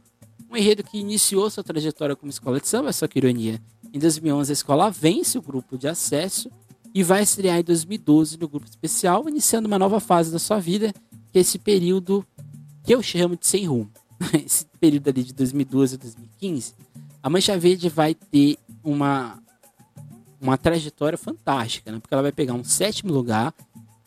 [0.53, 3.59] um enredo que iniciou sua trajetória como escola de samba, só que ironia.
[3.91, 6.49] Em 2011, a escola vence o grupo de acesso
[6.93, 10.93] e vai estrear em 2012 no grupo especial, iniciando uma nova fase da sua vida,
[11.31, 12.25] que é esse período
[12.83, 13.89] que eu chamo de sem rumo.
[14.45, 16.75] Esse período ali de 2012 a 2015,
[17.21, 19.41] a Mancha Verde vai ter uma,
[20.39, 21.99] uma trajetória fantástica, né?
[21.99, 23.53] porque ela vai pegar um sétimo lugar,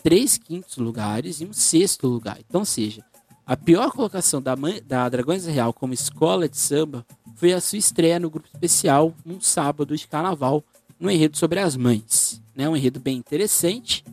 [0.02, 2.38] três quintos lugares e um sexto lugar.
[2.48, 3.04] Então, seja,
[3.46, 7.06] a pior colocação da, da Dragões Real como escola de samba
[7.36, 10.64] foi a sua estreia no grupo especial num sábado de carnaval,
[10.98, 12.42] no enredo sobre as mães.
[12.56, 12.68] Né?
[12.68, 14.04] Um enredo bem interessante.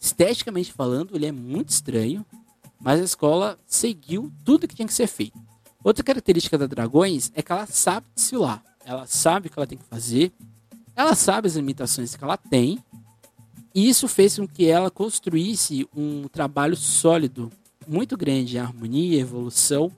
[0.00, 2.24] Esteticamente falando, ele é muito estranho,
[2.80, 5.38] mas a escola seguiu tudo que tinha que ser feito.
[5.84, 9.76] Outra característica da Dragões é que ela sabe desfilar, ela sabe o que ela tem
[9.76, 10.32] que fazer,
[10.96, 12.82] ela sabe as limitações que ela tem,
[13.74, 17.50] e isso fez com que ela construísse um trabalho sólido
[17.88, 19.90] muito grande em harmonia, evolução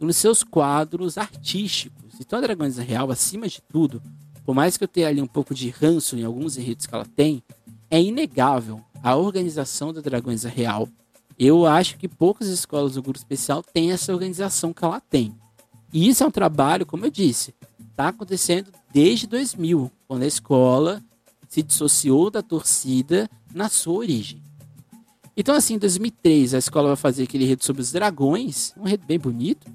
[0.00, 2.14] nos seus quadros artísticos.
[2.18, 4.02] Então a Dragões Real, acima de tudo,
[4.44, 7.04] por mais que eu tenha ali um pouco de ranço em alguns enredos que ela
[7.04, 7.42] tem,
[7.90, 10.88] é inegável a organização da Dragões Real.
[11.38, 15.34] Eu acho que poucas escolas do grupo especial têm essa organização que ela tem.
[15.92, 17.54] E isso é um trabalho, como eu disse,
[17.90, 21.02] está acontecendo desde 2000, quando a escola
[21.48, 24.43] se dissociou da torcida na sua origem.
[25.36, 29.04] Então, assim, em 2003, a escola vai fazer aquele enredo sobre os dragões, um enredo
[29.04, 29.66] bem bonito,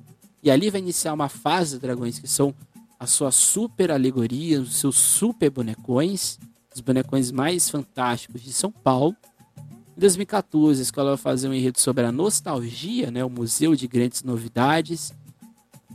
[0.42, 2.56] e ali vai iniciar uma fase de dragões que são
[2.98, 6.40] as suas super alegorias, os seus super bonecões,
[6.74, 9.16] os bonecões mais fantásticos de São Paulo.
[9.98, 13.86] Em 2014, a escola vai fazer um enredo sobre a nostalgia, né, o Museu de
[13.86, 15.14] Grandes Novidades,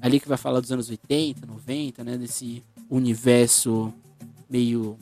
[0.01, 3.93] ali que vai falar dos anos 80, 90, né, desse universo
[4.49, 4.99] meio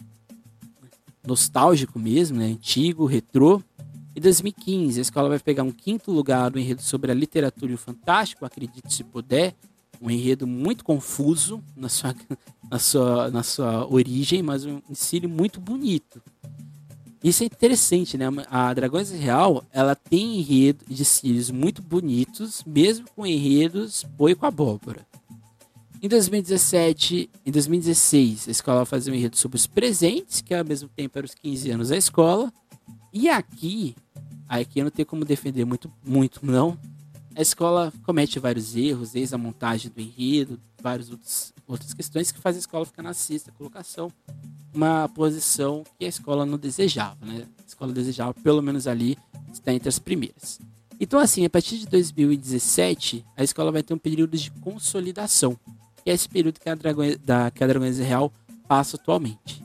[1.27, 2.47] nostálgico mesmo, né?
[2.47, 3.63] antigo, retrô.
[4.15, 7.75] Em 2015, a escola vai pegar um quinto lugar no enredo sobre a literatura e
[7.75, 9.55] o fantástico, acredite se puder.
[10.01, 12.15] Um enredo muito confuso na sua,
[12.71, 16.21] na sua, na sua origem, mas um ensino muito bonito.
[17.23, 18.27] Isso é interessante, né?
[18.51, 24.45] A Dragões Real, ela tem enredo de cílios muito bonitos, mesmo com enredos boi com
[24.45, 25.07] abóbora.
[26.03, 30.65] Em 2017, em 2016, a escola vai fazer um enredo sobre os presentes, que ao
[30.65, 32.53] mesmo tempo eram os 15 anos da escola.
[33.13, 33.95] E aqui,
[34.49, 36.79] aqui eu não tenho como defender muito, muito não.
[37.35, 41.11] A escola comete vários erros, desde a montagem do enredo, várias
[41.67, 44.13] outras questões que fazem a escola ficar na sexta colocação,
[44.75, 47.47] uma posição que a escola não desejava, né?
[47.59, 49.17] A escola desejava pelo menos ali
[49.53, 50.61] estar entre as primeiras.
[51.01, 55.59] Então, assim, a partir de 2017, a escola vai ter um período de consolidação
[56.03, 57.51] que é esse período que a Dragões, da,
[58.05, 58.33] Real
[58.67, 59.62] passa atualmente.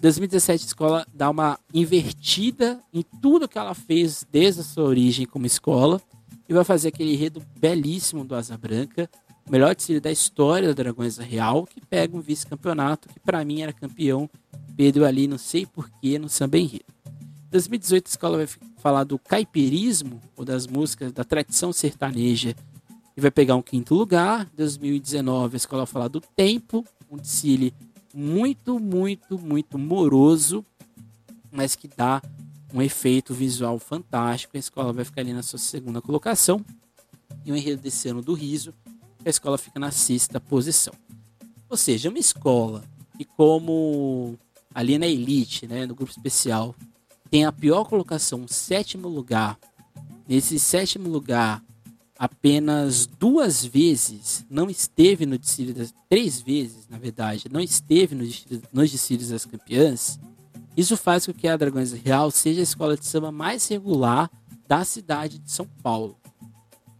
[0.00, 4.84] Em 2017, a escola dá uma invertida em tudo que ela fez desde a sua
[4.84, 6.00] origem como escola
[6.48, 9.10] e vai fazer aquele enredo belíssimo do Asa Branca,
[9.46, 13.60] o melhor desfile da história da Dragões Real, que pega um vice-campeonato que para mim
[13.60, 14.26] era campeão,
[14.74, 16.86] Pedro ali, não sei porquê, no samba enredo.
[17.48, 18.48] Em 2018, a escola vai
[18.78, 22.56] falar do caipirismo, ou das músicas da tradição sertaneja
[23.14, 24.48] e vai pegar um quinto lugar.
[24.56, 27.74] 2019, a escola vai falar do tempo, um desfile
[28.14, 30.64] muito, muito, muito moroso,
[31.50, 32.22] mas que dá
[32.72, 34.56] um efeito visual fantástico.
[34.56, 36.64] A escola vai ficar ali na sua segunda colocação.
[37.44, 38.74] E o enredo desse ano do riso,
[39.24, 40.92] a escola fica na sexta posição.
[41.68, 42.84] Ou seja, uma escola
[43.16, 44.38] que como
[44.74, 46.74] ali na elite, né, no grupo especial,
[47.30, 49.58] tem a pior colocação, sétimo lugar.
[50.28, 51.62] Nesse sétimo lugar,
[52.20, 58.24] apenas duas vezes não esteve no desfile das três vezes, na verdade, não esteve no
[58.70, 60.20] nos desfiles das campeãs,
[60.76, 64.30] isso faz com que a Dragões Real seja a escola de samba mais regular
[64.68, 66.14] da cidade de São Paulo.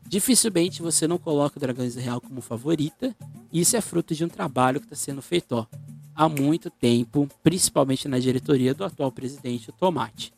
[0.08, 3.14] Dificilmente você não coloca o Dragões Real como favorita,
[3.52, 5.66] e isso é fruto de um trabalho que está sendo feito ó,
[6.14, 10.32] há muito tempo, principalmente na diretoria do atual presidente, o Tomate.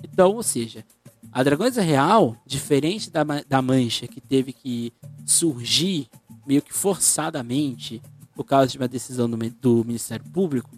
[0.00, 0.84] Então, ou seja,
[1.32, 4.92] a Dragões Real, diferente da, da Mancha, que teve que
[5.26, 6.08] surgir
[6.46, 8.00] meio que forçadamente
[8.34, 10.70] por causa de uma decisão do, do Ministério Público,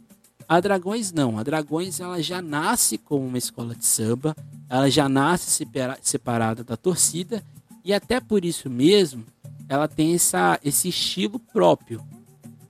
[0.49, 1.39] a Dragões não.
[1.39, 4.35] A Dragões ela já nasce como uma escola de samba,
[4.69, 7.45] ela já nasce separa, separada da torcida
[7.85, 9.25] e até por isso mesmo
[9.69, 12.05] ela tem essa, esse estilo próprio.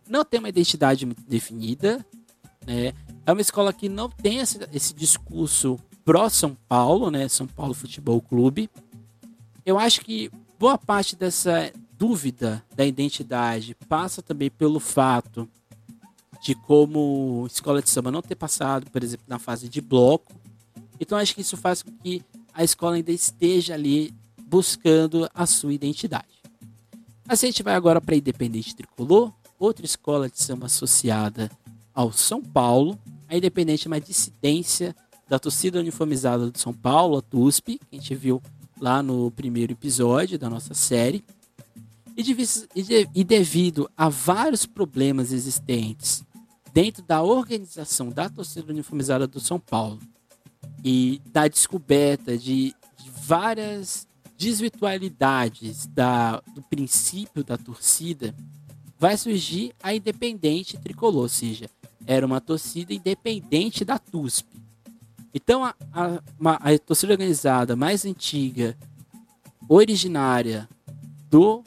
[0.07, 2.05] Não tem uma identidade muito definida,
[2.66, 2.93] né?
[3.24, 5.78] É uma escola que não tem esse, esse discurso
[6.11, 7.28] pró São Paulo, né?
[7.28, 8.68] São Paulo Futebol Clube.
[9.64, 15.48] Eu acho que boa parte dessa dúvida da identidade passa também pelo fato
[16.42, 20.34] de como escola de samba não ter passado, por exemplo, na fase de bloco.
[20.98, 24.12] Então acho que isso faz com que a escola ainda esteja ali
[24.48, 26.42] buscando a sua identidade.
[27.28, 31.48] Assim, a gente vai agora para Independente Tricolor, outra escola de samba associada
[31.94, 32.98] ao São Paulo.
[33.28, 34.92] A Independente é uma dissidência
[35.31, 38.43] da torcida uniformizada do São Paulo, a TUSP, que a gente viu
[38.81, 41.24] lá no primeiro episódio da nossa série.
[42.16, 42.37] E, de,
[43.14, 46.24] e devido a vários problemas existentes
[46.74, 50.01] dentro da organização da torcida uniformizada do São Paulo
[50.85, 58.35] e da descoberta de, de várias desvirtualidades da, do princípio da torcida,
[58.99, 61.70] vai surgir a independente tricolor, ou seja,
[62.05, 64.59] era uma torcida independente da TUSP.
[65.33, 68.76] Então, a, a, a torcida organizada mais antiga,
[69.68, 70.68] originária
[71.28, 71.62] do,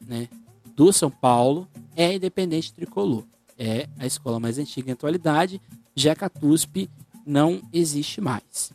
[0.00, 0.28] né,
[0.76, 3.24] do São Paulo, é a Independente Tricolor.
[3.58, 5.60] É a escola mais antiga em atualidade,
[5.94, 6.88] já que a TUSP
[7.26, 8.72] não existe mais.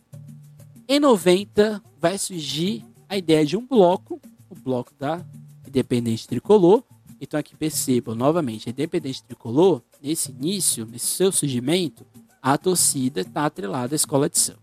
[0.87, 4.19] Em 90, vai surgir a ideia de um bloco,
[4.49, 5.25] o bloco da
[5.65, 6.83] Independente Tricolor.
[7.21, 12.05] Então, aqui percebam novamente, a Independente Tricolor, nesse início, nesse seu surgimento,
[12.43, 14.59] a torcida está atrelada à escola de samba.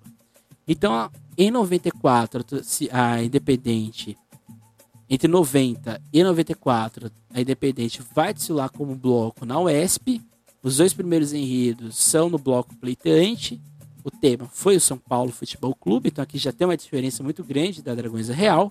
[0.68, 2.44] Então, em 94,
[2.92, 4.18] a Independente,
[5.08, 10.20] entre 90 e 94, a Independente vai desfilar como bloco na UESP.
[10.62, 13.58] Os dois primeiros enredos são no bloco pleiteante.
[14.04, 17.42] O tema foi o São Paulo Futebol Clube, então aqui já tem uma diferença muito
[17.42, 18.70] grande da Dragões Real.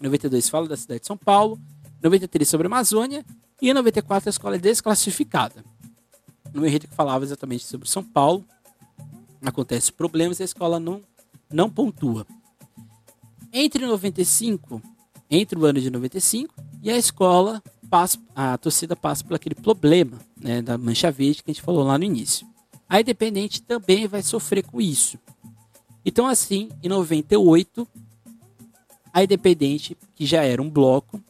[0.00, 1.60] 92 fala da cidade de São Paulo,
[2.02, 3.24] 93 sobre a Amazônia
[3.62, 5.64] e em 94 a escola é desclassificada
[6.56, 8.44] no enredo que falava exatamente sobre São Paulo,
[9.44, 11.02] acontece problemas e a escola não,
[11.50, 12.26] não pontua.
[13.52, 14.82] Entre 95,
[15.30, 20.18] entre o ano de 95 e a escola passa, a torcida passa por aquele problema
[20.36, 22.46] né, da mancha verde que a gente falou lá no início.
[22.88, 25.18] a Independente também vai sofrer com isso.
[26.04, 27.86] Então, assim, em 98,
[29.12, 31.20] a Independente, que já era um bloco,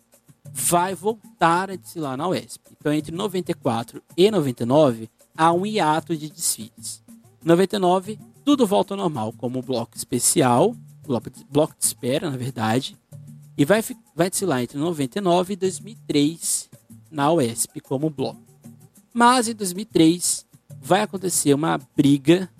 [0.53, 2.61] vai voltar a desfilar na UESP.
[2.79, 7.03] Então, entre 94 e 99, há um hiato de desfiles.
[7.43, 10.75] Em 99, tudo volta ao normal, como bloco especial,
[11.07, 12.97] bloco de, espera, na verdade,
[13.57, 13.83] e vai,
[14.15, 16.71] vai desfilar entre 99 e 2003
[17.11, 18.43] na UESP como bloco.
[19.13, 20.47] Mas em 2003
[20.81, 22.51] vai acontecer uma briga,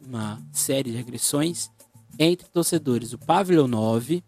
[0.00, 1.70] uma série de agressões
[2.18, 4.22] entre torcedores do Pavilhão 9,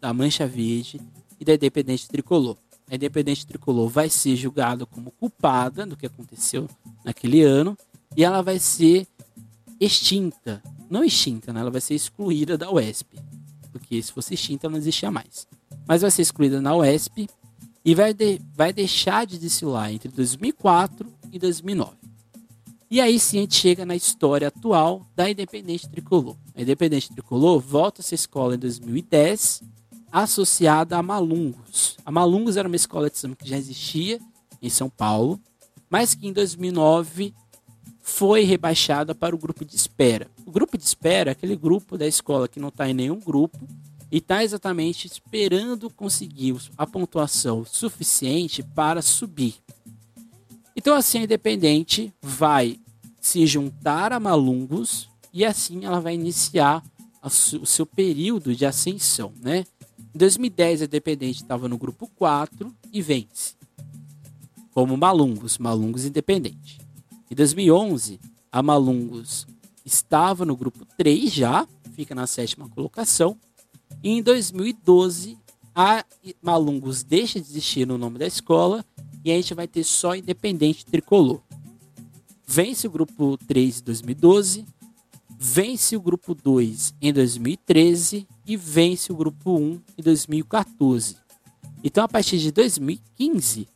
[0.00, 1.00] da Mancha Verde
[1.38, 2.56] e da Independente Tricolor.
[2.90, 6.68] A Independente Tricolor vai ser julgada como culpada do que aconteceu
[7.04, 7.76] naquele ano
[8.16, 9.06] e ela vai ser
[9.78, 10.62] extinta.
[10.88, 11.60] Não extinta, né?
[11.60, 13.18] ela vai ser excluída da UESP.
[13.70, 15.46] Porque se fosse extinta, não existia mais.
[15.86, 17.28] Mas vai ser excluída na UESP
[17.84, 21.96] e vai, de, vai deixar de desfilar entre 2004 e 2009.
[22.90, 26.36] E aí sim a gente chega na história atual da Independente Tricolor.
[26.54, 29.62] A Independente Tricolor volta a ser escola em 2010,
[30.10, 31.96] associada a Malungos.
[32.04, 34.20] A Malungos era uma escola de samba que já existia
[34.60, 35.40] em São Paulo,
[35.90, 37.34] mas que em 2009
[38.00, 40.30] foi rebaixada para o grupo de espera.
[40.46, 43.58] O grupo de espera é aquele grupo da escola que não está em nenhum grupo
[44.10, 49.56] e está exatamente esperando conseguir a pontuação suficiente para subir.
[50.74, 52.80] Então, assim, a Independente vai
[53.20, 56.82] se juntar a Malungos e assim ela vai iniciar
[57.22, 59.64] o seu período de ascensão, né?
[60.18, 63.54] Em 2010, a Independente estava no grupo 4 e vence.
[64.74, 66.80] Como Malungos, Malungos Independente.
[67.30, 68.18] Em 2011,
[68.50, 69.46] a Malungos
[69.84, 73.38] estava no grupo 3 já, fica na sétima colocação.
[74.02, 75.38] E em 2012,
[75.72, 76.04] a
[76.42, 78.84] Malungos deixa de existir no nome da escola
[79.24, 81.40] e a gente vai ter só Independente Tricolor.
[82.44, 84.66] Vence o grupo 3 em 2012,
[85.38, 91.16] vence o grupo 2 em 2013 e vence o grupo 1 em 2014.
[91.84, 93.68] Então, a partir de 2015,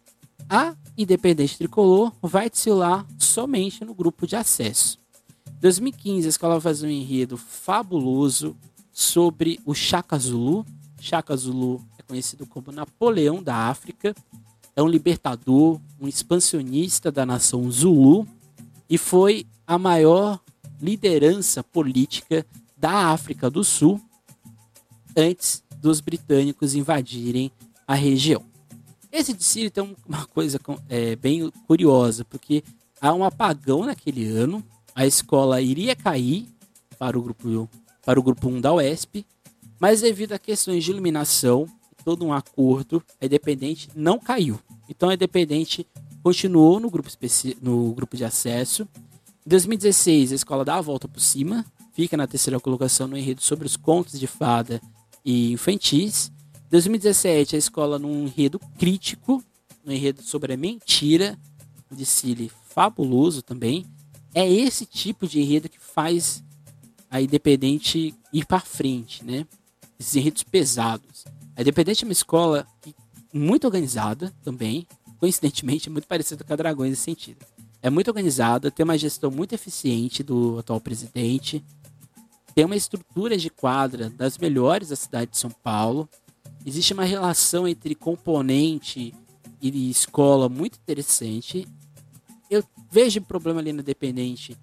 [0.48, 4.98] a Independente Tricolor vai desfilar somente no grupo de acesso.
[5.46, 8.56] Em 2015, a escola fazer um enredo fabuloso
[8.90, 10.66] sobre o Chaka Zulu.
[11.00, 14.14] Chaka Zulu é conhecido como Napoleão da África
[14.74, 18.26] é um libertador, um expansionista da nação Zulu
[18.88, 20.40] e foi a maior
[20.80, 22.46] liderança política
[22.76, 24.00] da África do Sul
[25.16, 27.50] antes dos britânicos invadirem
[27.86, 28.42] a região.
[29.10, 30.58] Esse desfile tem uma coisa
[30.88, 32.64] é, bem curiosa, porque
[33.00, 36.48] há um apagão naquele ano, a escola iria cair
[36.98, 37.68] para o grupo,
[38.04, 39.26] para o grupo 1 da UESP,
[39.78, 41.66] mas devido a questões de iluminação
[42.04, 44.58] todo um acordo, a Independente não caiu.
[44.88, 45.86] Então a Independente
[46.22, 47.08] continuou no grupo,
[47.60, 48.88] no grupo de acesso.
[49.44, 53.42] Em 2016, a escola dá a volta por cima, fica na terceira colocação no enredo
[53.42, 54.80] sobre os contos de fada
[55.24, 56.30] e infantis.
[56.66, 59.42] Em 2017, a escola num enredo crítico,
[59.84, 61.38] no enredo sobre a mentira,
[61.90, 63.86] de Cile fabuloso também.
[64.34, 66.42] É esse tipo de enredo que faz
[67.10, 69.46] a Independente ir para frente, né?
[69.98, 71.24] Esses enredos pesados.
[71.54, 72.66] A Independente é uma escola
[73.32, 74.86] muito organizada também.
[75.18, 77.44] Coincidentemente, muito parecida com a Dragões nesse sentido.
[77.82, 81.62] É muito organizada, tem uma gestão muito eficiente do atual presidente,
[82.54, 86.08] tem uma estrutura de quadra das melhores da cidade de São Paulo.
[86.64, 89.14] Existe uma relação entre componente
[89.60, 91.66] e escola muito interessante.
[92.50, 94.56] Eu vejo um problema ali na Independente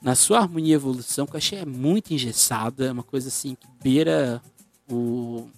[0.00, 3.54] na sua harmonia e evolução, que eu achei é muito engessada, é uma coisa assim
[3.54, 4.42] que beira
[4.90, 5.48] o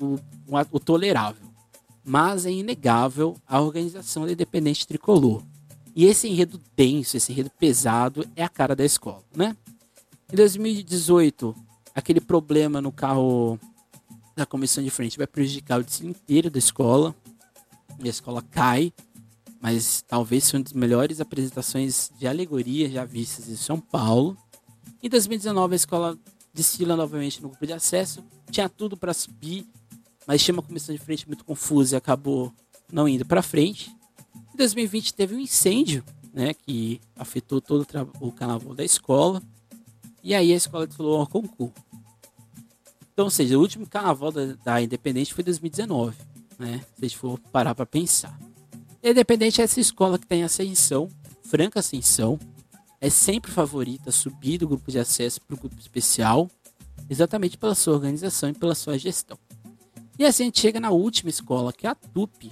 [0.00, 0.18] o,
[0.70, 1.46] o tolerável.
[2.04, 5.42] Mas é inegável a organização da Independente Tricolor.
[5.94, 9.56] E esse enredo denso, esse enredo pesado, é a cara da escola, né?
[10.32, 11.54] Em 2018,
[11.94, 13.58] aquele problema no carro
[14.34, 17.14] da comissão de frente vai prejudicar o desfile inteiro da escola.
[18.02, 18.92] E a escola cai,
[19.60, 24.36] mas talvez seja uma das melhores apresentações de alegoria já vistas em São Paulo.
[25.02, 26.18] Em 2019, a escola
[26.52, 29.66] desfila novamente no grupo de acesso, tinha tudo para subir,
[30.26, 32.52] mas tinha uma comissão de frente muito confusa e acabou
[32.92, 33.94] não indo para frente.
[34.52, 36.02] Em 2020 teve um incêndio,
[36.32, 37.86] né, que afetou todo
[38.20, 39.40] o carnaval da escola.
[40.26, 41.72] E aí a escola falou ao concurso.
[43.12, 46.16] Então, ou seja, o último carnaval da, da Independente foi 2019,
[46.58, 46.84] né?
[46.96, 48.36] Se a gente for parar para pensar.
[49.04, 51.08] A Independente é essa escola que tem ascensão,
[51.44, 52.40] franca ascensão,
[53.00, 56.50] é sempre favorita subir do grupo de acesso para o grupo especial,
[57.08, 59.38] exatamente pela sua organização e pela sua gestão.
[60.18, 62.50] E assim a gente chega na última escola, que é a TUP,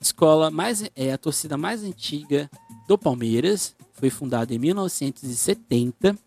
[0.00, 2.50] escola mais é a torcida mais antiga
[2.88, 6.18] do Palmeiras, foi fundada em 1970,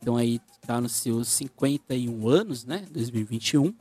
[0.00, 3.74] então aí está nos seus 51 anos, né, 2021.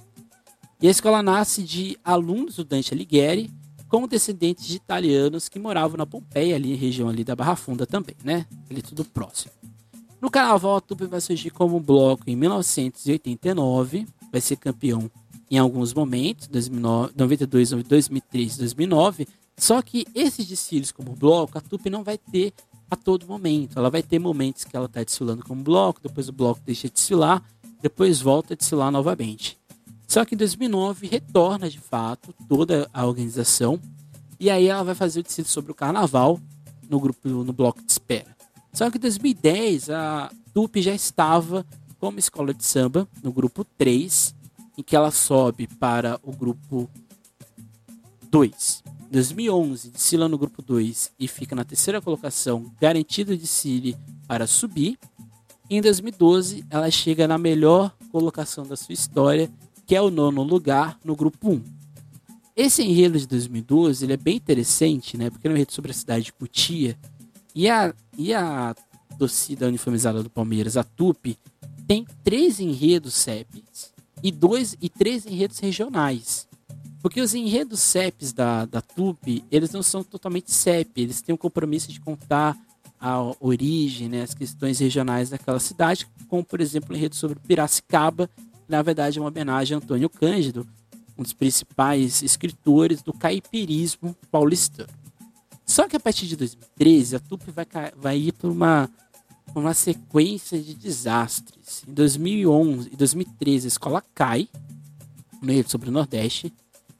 [0.81, 3.51] E a escola nasce de alunos do Dante Alighieri
[3.89, 8.15] com descendentes de italianos que moravam na Pompeia, ali região ali da Barra Funda também,
[8.23, 8.45] né?
[8.69, 9.51] Ali tudo próximo.
[10.21, 15.09] No carnaval, a Tupi vai surgir como bloco em 1989, vai ser campeão
[15.49, 19.27] em alguns momentos, 2009, 92, 2003, 2009.
[19.57, 22.53] Só que esses desfiles como bloco, a Tupi não vai ter
[22.89, 23.77] a todo momento.
[23.77, 26.93] Ela vai ter momentos que ela está desfilando como bloco, depois o bloco deixa de
[26.95, 27.43] desfilar,
[27.81, 29.57] depois volta a desfilar novamente.
[30.07, 33.79] Só que em 2009 retorna de fato toda a organização
[34.39, 36.39] e aí ela vai fazer o desfile sobre o carnaval
[36.89, 38.35] no grupo no bloco de espera.
[38.73, 41.65] Só que em 2010 a Tupi já estava
[41.99, 44.33] como escola de samba no grupo 3
[44.77, 46.89] em que ela sobe para o grupo
[48.31, 48.83] 2.
[49.09, 53.97] Em 2011, desfila no grupo 2 e fica na terceira colocação, garantido de Siri
[54.27, 54.99] para subir.
[55.67, 59.51] Em 2012, ela chega na melhor colocação da sua história,
[59.87, 61.63] que é o nono lugar no grupo 1.
[62.55, 65.31] Esse enredo de 2012 ele é bem interessante, né?
[65.31, 66.95] Porque é um enredo sobre a cidade de Cutia.
[67.55, 68.75] E a, e a
[69.17, 71.35] torcida uniformizada do Palmeiras, a Tupi,
[71.87, 73.91] tem três enredos CEPs
[74.21, 76.48] e dois e três enredos regionais.
[77.01, 81.37] Porque os enredos CEPs da, da TUP, eles não são totalmente CEP, eles têm o
[81.37, 82.57] compromisso de contar
[82.99, 88.27] a origem, né, as questões regionais daquela cidade, como por exemplo o enredo sobre Piracicaba,
[88.27, 90.67] que na verdade é uma homenagem a Antônio Cândido,
[91.17, 94.89] um dos principais escritores do caipirismo paulistano.
[95.65, 98.89] Só que a partir de 2013, a TUP vai, vai ir para uma
[99.55, 101.83] uma sequência de desastres.
[101.87, 104.47] Em 2011 e 2013 a escola cai
[105.41, 106.53] no enredo sobre o Nordeste.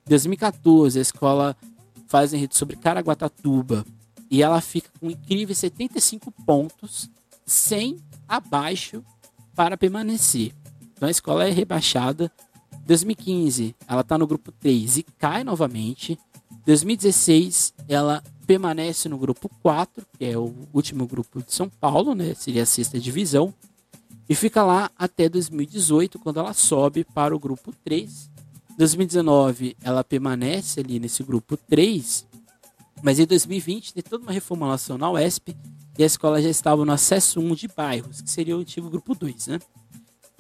[0.10, 1.55] Em 2014 a escola
[2.07, 3.86] faz enredo sobre Caraguatatuba
[4.28, 7.07] e ela fica com incríveis 75 pontos,
[7.45, 7.97] 100
[8.28, 9.03] abaixo
[9.55, 10.51] para permanecer.
[10.93, 12.32] Então a escola é rebaixada.
[12.82, 16.14] Em 2015 ela está no grupo 3 e cai novamente.
[16.51, 22.16] Em 2016 ela permanece no grupo 4, que é o último grupo de São Paulo,
[22.16, 22.34] né?
[22.34, 23.53] Seria a sexta divisão.
[24.28, 28.38] E fica lá até 2018, quando ela sobe para o grupo 3.
[28.80, 32.25] 2019, ela permanece ali nesse grupo 3.
[33.03, 35.53] Mas em 2020, tem toda uma reformulação na UESP
[35.97, 39.13] e a escola já estava no acesso 1 de bairros, que seria o antigo grupo
[39.13, 39.59] 2, né?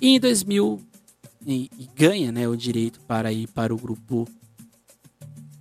[0.01, 0.81] E em 2000,
[1.45, 4.25] e, e ganha né, o direito para ir para o grupo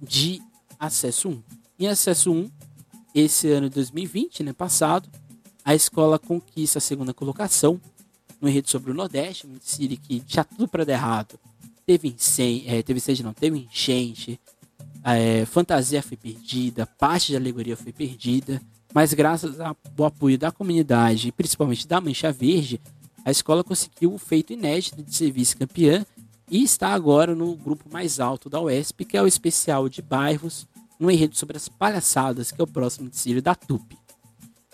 [0.01, 0.41] de
[0.79, 1.43] acesso 1.
[1.81, 2.49] Em acesso 1,
[3.13, 5.09] esse ano de 2020, né, passado,
[5.65, 7.81] a escola conquista a segunda colocação
[8.41, 11.41] no enredo sobre o Nordeste, um Siri que tinha tudo para dar errado.
[11.89, 14.39] Teve incêndio, é, teve incêndio não, teve enchente,
[15.03, 18.61] é, fantasia foi perdida, parte de alegoria foi perdida,
[18.93, 19.75] mas graças ao
[20.05, 22.79] apoio da comunidade, principalmente da Mancha Verde,
[23.25, 26.05] a escola conseguiu o feito inédito de ser vice-campeã
[26.51, 30.69] e está agora no grupo mais alto da UESP, que é o especial de bairros,
[31.01, 33.97] no enredo sobre as palhaçadas, que é o próximo desfile da Tupi.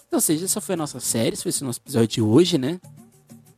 [0.09, 2.81] Então, seja, essa foi a nossa série, esse foi o nosso episódio de hoje, né?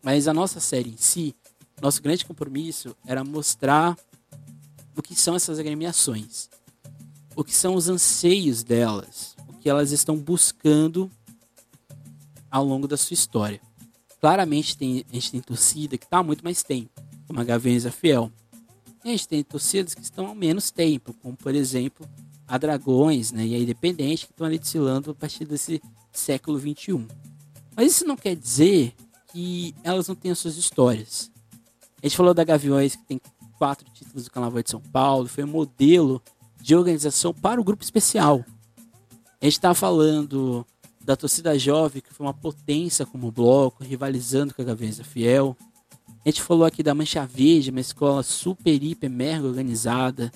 [0.02, 1.34] Mas a nossa série em si,
[1.80, 3.96] nosso grande compromisso era mostrar
[4.96, 6.48] o que são essas agremiações,
[7.34, 11.10] o que são os anseios delas, o que elas estão buscando
[12.50, 13.60] ao longo da sua história.
[14.20, 16.90] Claramente tem, a gente tem torcida que está há muito mais tempo,
[17.26, 18.32] como a Gaviões Fiel.
[19.04, 22.08] E a gente tem torcidas que estão há menos tempo, como por exemplo
[22.48, 27.06] a Dragões né, e a Independente, que estão ali desfilando a partir desse século XXI.
[27.76, 28.94] Mas isso não quer dizer
[29.32, 31.30] que elas não tenham suas histórias.
[32.02, 33.20] A gente falou da Gaviões, que tem
[33.58, 36.22] quatro títulos do Carnaval de São Paulo, foi um modelo
[36.60, 38.44] de organização para o grupo especial.
[39.40, 40.66] A gente está falando
[41.00, 45.56] da torcida jovem, que foi uma potência como bloco, rivalizando com a Gaviões da Fiel.
[46.24, 50.32] A gente falou aqui da Mancha Verde, uma escola super, hiper, mega organizada,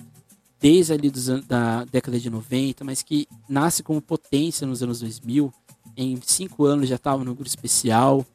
[0.59, 5.53] desde ali dos, da década de 90, mas que nasce como potência nos anos 2000.
[5.97, 8.25] Em cinco anos já estava no grupo especial.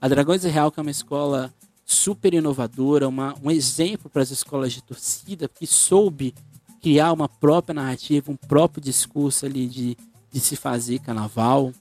[0.00, 1.52] A Dragões Real, que é uma escola
[1.94, 6.34] super inovadora, uma, um exemplo para as escolas de torcida, que soube
[6.80, 9.96] criar uma própria narrativa, um próprio discurso ali de,
[10.32, 11.72] de se fazer carnaval.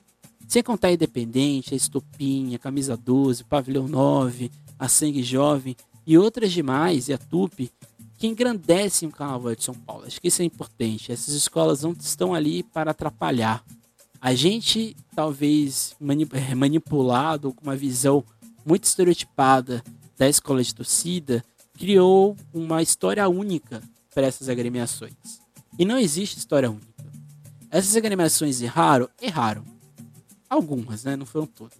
[0.48, 5.76] Sem contar a Independente, a Estopinha, a Camisa 12, o Pavilhão 9, a Sangue Jovem
[6.08, 7.72] e outras demais, e a Tupi,
[8.18, 10.06] que engrandecem o Carnaval de São Paulo.
[10.06, 11.12] Acho que isso é importante.
[11.12, 13.64] Essas escolas não estão ali para atrapalhar.
[14.20, 15.96] A gente, talvez
[16.34, 18.24] é, manipulado com uma visão
[18.66, 19.84] muito estereotipada
[20.20, 21.44] da escola de torcida,
[21.78, 23.82] criou uma história única
[24.14, 25.14] para essas agremiações.
[25.80, 26.88] E não existe história única.
[27.72, 29.08] Essas agremiações erraram?
[29.22, 29.64] Erraram.
[30.50, 31.16] algumas, né?
[31.16, 31.78] Não foram todas.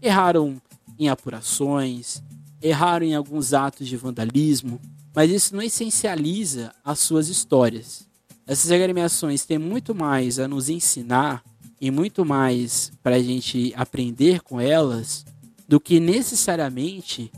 [0.00, 0.60] Erraram
[0.98, 2.22] em apurações,
[2.62, 4.80] erraram em alguns atos de vandalismo,
[5.14, 8.08] mas isso não essencializa as suas histórias.
[8.46, 11.44] Essas agremiações têm muito mais a nos ensinar
[11.78, 15.26] e muito mais para a gente aprender com elas
[15.68, 17.30] do que necessariamente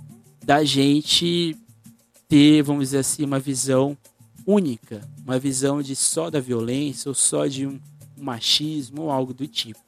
[0.49, 1.55] da gente
[2.27, 3.95] ter, vamos dizer assim, uma visão
[4.47, 7.79] única, uma visão de só da violência ou só de um,
[8.17, 9.79] machismo ou algo do tipo.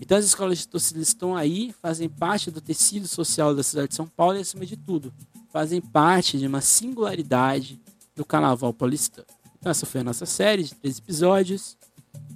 [0.00, 3.96] Então as escolas de torcida estão aí, fazem parte do tecido social da cidade de
[3.96, 5.12] São Paulo e, acima de tudo,
[5.52, 7.80] fazem parte de uma singularidade
[8.14, 9.26] do carnaval paulistano.
[9.58, 11.76] Então essa foi a nossa série de três episódios.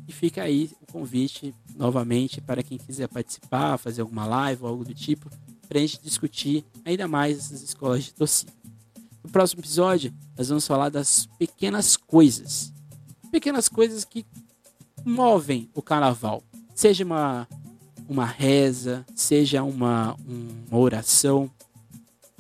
[0.09, 4.85] E fica aí o convite novamente para quem quiser participar, fazer alguma live ou algo
[4.85, 5.31] do tipo,
[5.81, 8.53] gente discutir ainda mais essas escolas de torcida.
[9.23, 12.73] No próximo episódio, nós vamos falar das pequenas coisas.
[13.31, 14.25] Pequenas coisas que
[15.05, 16.43] movem o carnaval.
[16.75, 17.49] Seja uma,
[18.09, 21.51] uma reza, seja uma, uma oração,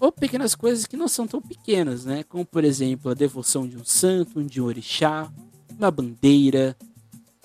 [0.00, 2.22] ou pequenas coisas que não são tão pequenas, né?
[2.24, 5.32] Como, por exemplo, a devoção de um santo, de um orixá,
[5.78, 6.76] uma bandeira,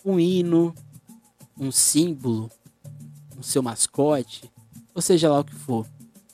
[0.04, 0.74] um hino,
[1.58, 2.52] um símbolo,
[3.38, 4.52] um seu mascote,
[5.00, 5.88] ou seja lá o que for.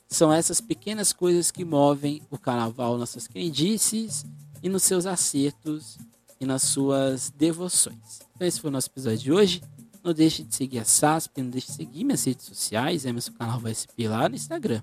[0.07, 4.25] São essas pequenas coisas que movem o carnaval nas suas crendices
[4.63, 5.99] e nos seus acertos
[6.41, 8.21] e nas suas devoções.
[8.35, 9.61] Então esse foi o nosso episódio de hoje.
[10.03, 13.71] Não deixe de seguir a SASP, não deixe de seguir minhas redes sociais, Emerson Carnaval
[13.73, 14.81] SP lá no Instagram.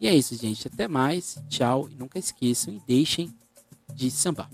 [0.00, 0.68] E é isso, gente.
[0.68, 1.36] Até mais.
[1.48, 1.88] Tchau.
[1.90, 3.34] E nunca esqueçam e deixem
[3.92, 4.48] de sambar.